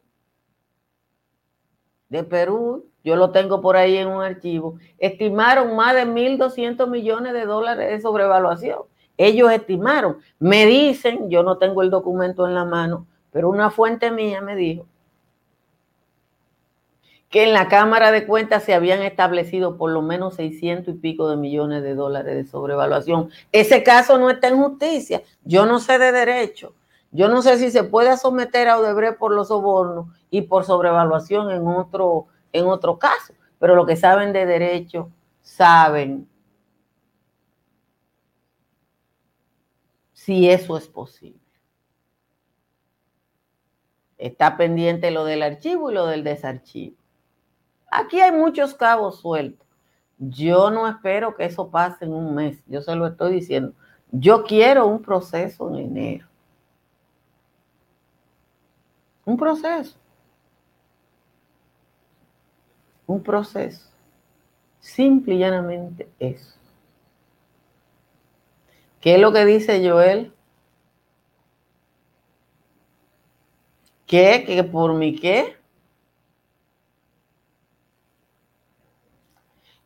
de 2.09 2.23
Perú, 2.23 2.87
yo 3.03 3.15
lo 3.15 3.31
tengo 3.31 3.61
por 3.61 3.75
ahí 3.75 3.97
en 3.97 4.07
un 4.07 4.21
archivo, 4.21 4.77
estimaron 4.97 5.75
más 5.75 5.95
de 5.95 6.05
1.200 6.05 6.87
millones 6.89 7.33
de 7.33 7.45
dólares 7.45 7.89
de 7.89 8.01
sobrevaluación. 8.01 8.79
Ellos 9.17 9.51
estimaron, 9.51 10.17
me 10.39 10.65
dicen, 10.65 11.29
yo 11.29 11.43
no 11.43 11.57
tengo 11.57 11.81
el 11.81 11.89
documento 11.89 12.47
en 12.47 12.55
la 12.55 12.65
mano, 12.65 13.05
pero 13.31 13.49
una 13.49 13.69
fuente 13.69 14.09
mía 14.09 14.41
me 14.41 14.55
dijo 14.55 14.85
que 17.33 17.45
en 17.45 17.53
la 17.53 17.67
Cámara 17.67 18.11
de 18.11 18.27
Cuentas 18.27 18.63
se 18.63 18.75
habían 18.75 19.01
establecido 19.01 19.75
por 19.75 19.89
lo 19.89 20.03
menos 20.03 20.35
600 20.35 20.93
y 20.93 20.97
pico 20.99 21.27
de 21.31 21.35
millones 21.35 21.81
de 21.81 21.95
dólares 21.95 22.35
de 22.35 22.45
sobrevaluación. 22.45 23.31
Ese 23.51 23.81
caso 23.81 24.19
no 24.19 24.29
está 24.29 24.49
en 24.49 24.61
justicia. 24.61 25.23
Yo 25.43 25.65
no 25.65 25.79
sé 25.79 25.97
de 25.97 26.11
derecho. 26.11 26.75
Yo 27.11 27.29
no 27.29 27.41
sé 27.41 27.57
si 27.57 27.71
se 27.71 27.83
puede 27.85 28.15
someter 28.17 28.67
a 28.67 28.77
Odebrecht 28.77 29.17
por 29.17 29.31
los 29.31 29.47
sobornos 29.47 30.09
y 30.29 30.41
por 30.41 30.63
sobrevaluación 30.63 31.49
en 31.49 31.65
otro, 31.67 32.27
en 32.53 32.67
otro 32.67 32.97
caso, 32.97 33.33
pero 33.59 33.75
lo 33.75 33.85
que 33.85 33.95
saben 33.95 34.31
de 34.31 34.45
derecho 34.45 35.11
saben 35.41 36.29
si 40.13 40.49
eso 40.49 40.77
es 40.77 40.87
posible. 40.87 41.39
Está 44.17 44.55
pendiente 44.55 45.11
lo 45.11 45.25
del 45.25 45.43
archivo 45.43 45.91
y 45.91 45.95
lo 45.95 46.05
del 46.05 46.23
desarchivo. 46.23 46.95
Aquí 47.91 48.21
hay 48.21 48.31
muchos 48.31 48.73
cabos 48.73 49.19
sueltos. 49.19 49.67
Yo 50.17 50.71
no 50.71 50.87
espero 50.87 51.35
que 51.35 51.45
eso 51.45 51.69
pase 51.69 52.05
en 52.05 52.13
un 52.13 52.33
mes. 52.33 52.63
Yo 52.67 52.81
se 52.81 52.95
lo 52.95 53.07
estoy 53.07 53.33
diciendo. 53.33 53.73
Yo 54.11 54.43
quiero 54.43 54.87
un 54.87 55.01
proceso 55.01 55.69
en 55.69 55.75
enero. 55.75 56.27
Un 59.25 59.37
proceso. 59.37 59.97
Un 63.07 63.21
proceso. 63.21 63.89
Simple 64.79 65.35
y 65.35 65.39
llanamente 65.39 66.07
eso. 66.19 66.55
¿Qué 69.01 69.15
es 69.15 69.21
lo 69.21 69.33
que 69.33 69.45
dice 69.45 69.87
Joel? 69.87 70.33
¿Qué? 74.05 74.43
¿Que 74.45 74.63
por 74.63 74.93
mi 74.93 75.15
qué? 75.15 75.57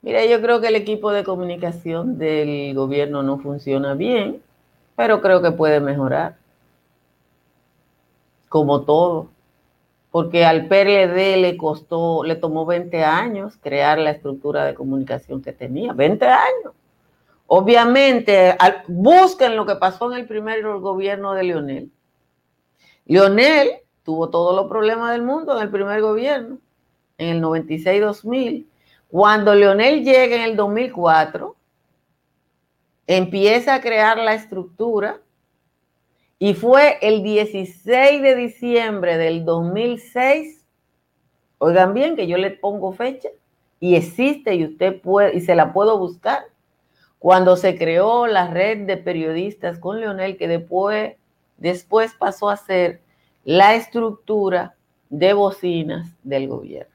Mira, 0.01 0.25
yo 0.25 0.41
creo 0.41 0.61
que 0.61 0.67
el 0.67 0.75
equipo 0.75 1.11
de 1.11 1.23
comunicación 1.23 2.17
del 2.17 2.73
gobierno 2.75 3.23
no 3.23 3.39
funciona 3.39 3.93
bien, 3.93 4.41
pero 4.95 5.21
creo 5.21 5.41
que 5.41 5.51
puede 5.51 5.79
mejorar. 5.79 6.37
Como 8.49 8.83
todo. 8.83 9.29
Porque 10.11 10.45
al 10.45 10.67
PRD 10.67 11.37
le 11.37 11.57
costó, 11.57 12.23
le 12.23 12.35
tomó 12.35 12.65
20 12.65 13.03
años 13.03 13.57
crear 13.61 13.99
la 13.99 14.11
estructura 14.11 14.65
de 14.65 14.73
comunicación 14.73 15.41
que 15.41 15.53
tenía. 15.53 15.93
20 15.93 16.25
años. 16.25 16.73
Obviamente, 17.45 18.57
busquen 18.87 19.55
lo 19.55 19.65
que 19.65 19.75
pasó 19.75 20.11
en 20.11 20.19
el 20.19 20.27
primer 20.27 20.61
gobierno 20.63 21.33
de 21.33 21.43
Leonel. 21.43 21.91
Leonel 23.05 23.71
tuvo 24.03 24.29
todos 24.29 24.55
los 24.55 24.67
problemas 24.67 25.11
del 25.11 25.21
mundo 25.21 25.55
en 25.55 25.63
el 25.63 25.69
primer 25.69 26.01
gobierno, 26.01 26.57
en 27.17 27.29
el 27.29 27.41
96-2000 27.41 28.65
cuando 29.09 29.55
Leonel 29.55 30.03
llega 30.03 30.35
en 30.35 30.41
el 30.41 30.55
2004, 30.55 31.55
empieza 33.07 33.75
a 33.75 33.81
crear 33.81 34.17
la 34.17 34.33
estructura 34.33 35.21
y 36.39 36.53
fue 36.53 36.97
el 37.01 37.23
16 37.23 38.21
de 38.21 38.35
diciembre 38.35 39.17
del 39.17 39.43
2006, 39.43 40.65
oigan 41.57 41.93
bien 41.93 42.15
que 42.15 42.27
yo 42.27 42.37
le 42.37 42.51
pongo 42.51 42.93
fecha 42.93 43.29
y 43.79 43.95
existe 43.95 44.53
y 44.55 44.65
usted 44.65 45.01
puede 45.01 45.35
y 45.35 45.41
se 45.41 45.55
la 45.55 45.73
puedo 45.73 45.97
buscar, 45.97 46.45
cuando 47.19 47.55
se 47.55 47.77
creó 47.77 48.27
la 48.27 48.47
red 48.49 48.85
de 48.85 48.97
periodistas 48.97 49.79
con 49.79 49.99
Leonel 49.99 50.37
que 50.37 50.47
después, 50.47 51.15
después 51.57 52.13
pasó 52.13 52.49
a 52.49 52.57
ser 52.57 53.01
la 53.43 53.75
estructura 53.75 54.75
de 55.09 55.33
bocinas 55.33 56.15
del 56.23 56.47
gobierno. 56.47 56.93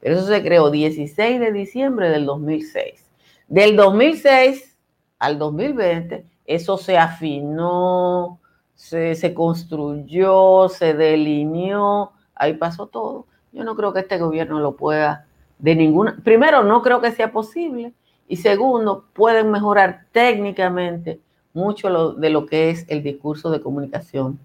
Pero 0.00 0.16
eso 0.16 0.26
se 0.26 0.42
creó 0.42 0.70
16 0.70 1.40
de 1.40 1.52
diciembre 1.52 2.10
del 2.10 2.26
2006. 2.26 3.08
Del 3.48 3.76
2006 3.76 4.76
al 5.18 5.38
2020, 5.38 6.26
eso 6.46 6.76
se 6.76 6.98
afinó, 6.98 8.40
se, 8.74 9.34
construyó, 9.34 10.68
se 10.68 10.94
delineó, 10.94 12.12
ahí 12.34 12.54
pasó 12.54 12.86
todo. 12.86 13.26
Yo 13.52 13.64
no 13.64 13.76
creo 13.76 13.92
que 13.92 14.00
este 14.00 14.18
gobierno 14.18 14.60
lo 14.60 14.76
pueda 14.76 15.26
de 15.58 15.74
ninguna. 15.76 16.18
Primero, 16.22 16.62
no 16.62 16.82
creo 16.82 17.00
que 17.00 17.12
sea 17.12 17.32
posible. 17.32 17.94
Y 18.26 18.36
segundo, 18.36 19.06
pueden 19.12 19.50
mejorar 19.50 20.06
técnicamente 20.12 21.20
mucho 21.52 22.14
de 22.14 22.30
lo 22.30 22.46
que 22.46 22.70
es 22.70 22.84
el 22.88 23.02
discurso 23.02 23.50
de 23.50 23.60
comunicación 23.60 24.38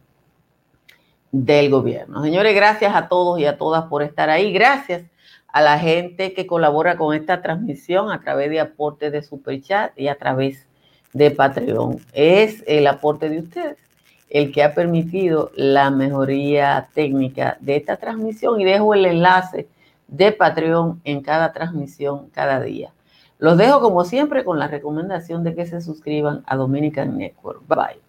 del 1.31 1.69
gobierno. 1.69 2.23
Señores, 2.23 2.55
gracias 2.55 2.95
a 2.95 3.07
todos 3.07 3.39
y 3.39 3.45
a 3.45 3.57
todas 3.57 3.85
por 3.85 4.03
estar 4.03 4.29
ahí. 4.29 4.51
Gracias 4.53 5.03
a 5.47 5.61
la 5.61 5.79
gente 5.79 6.33
que 6.33 6.45
colabora 6.45 6.97
con 6.97 7.15
esta 7.15 7.41
transmisión 7.41 8.11
a 8.11 8.21
través 8.21 8.49
de 8.49 8.59
aportes 8.59 9.11
de 9.11 9.23
Superchat 9.23 9.97
y 9.97 10.07
a 10.07 10.17
través 10.17 10.68
de 11.13 11.31
Patreon. 11.31 11.99
Es 12.13 12.63
el 12.67 12.87
aporte 12.87 13.29
de 13.29 13.39
ustedes 13.39 13.77
el 14.29 14.51
que 14.51 14.63
ha 14.63 14.73
permitido 14.73 15.51
la 15.55 15.89
mejoría 15.89 16.89
técnica 16.93 17.57
de 17.59 17.77
esta 17.77 17.97
transmisión 17.97 18.61
y 18.61 18.65
dejo 18.65 18.93
el 18.93 19.05
enlace 19.05 19.67
de 20.07 20.31
Patreon 20.31 21.01
en 21.03 21.21
cada 21.21 21.51
transmisión 21.51 22.29
cada 22.29 22.61
día. 22.61 22.91
Los 23.39 23.57
dejo 23.57 23.79
como 23.79 24.03
siempre 24.03 24.43
con 24.43 24.59
la 24.59 24.67
recomendación 24.67 25.43
de 25.43 25.55
que 25.55 25.65
se 25.65 25.81
suscriban 25.81 26.43
a 26.45 26.55
Dominican 26.55 27.17
Network. 27.17 27.61
Bye 27.67 27.77
bye. 27.77 28.08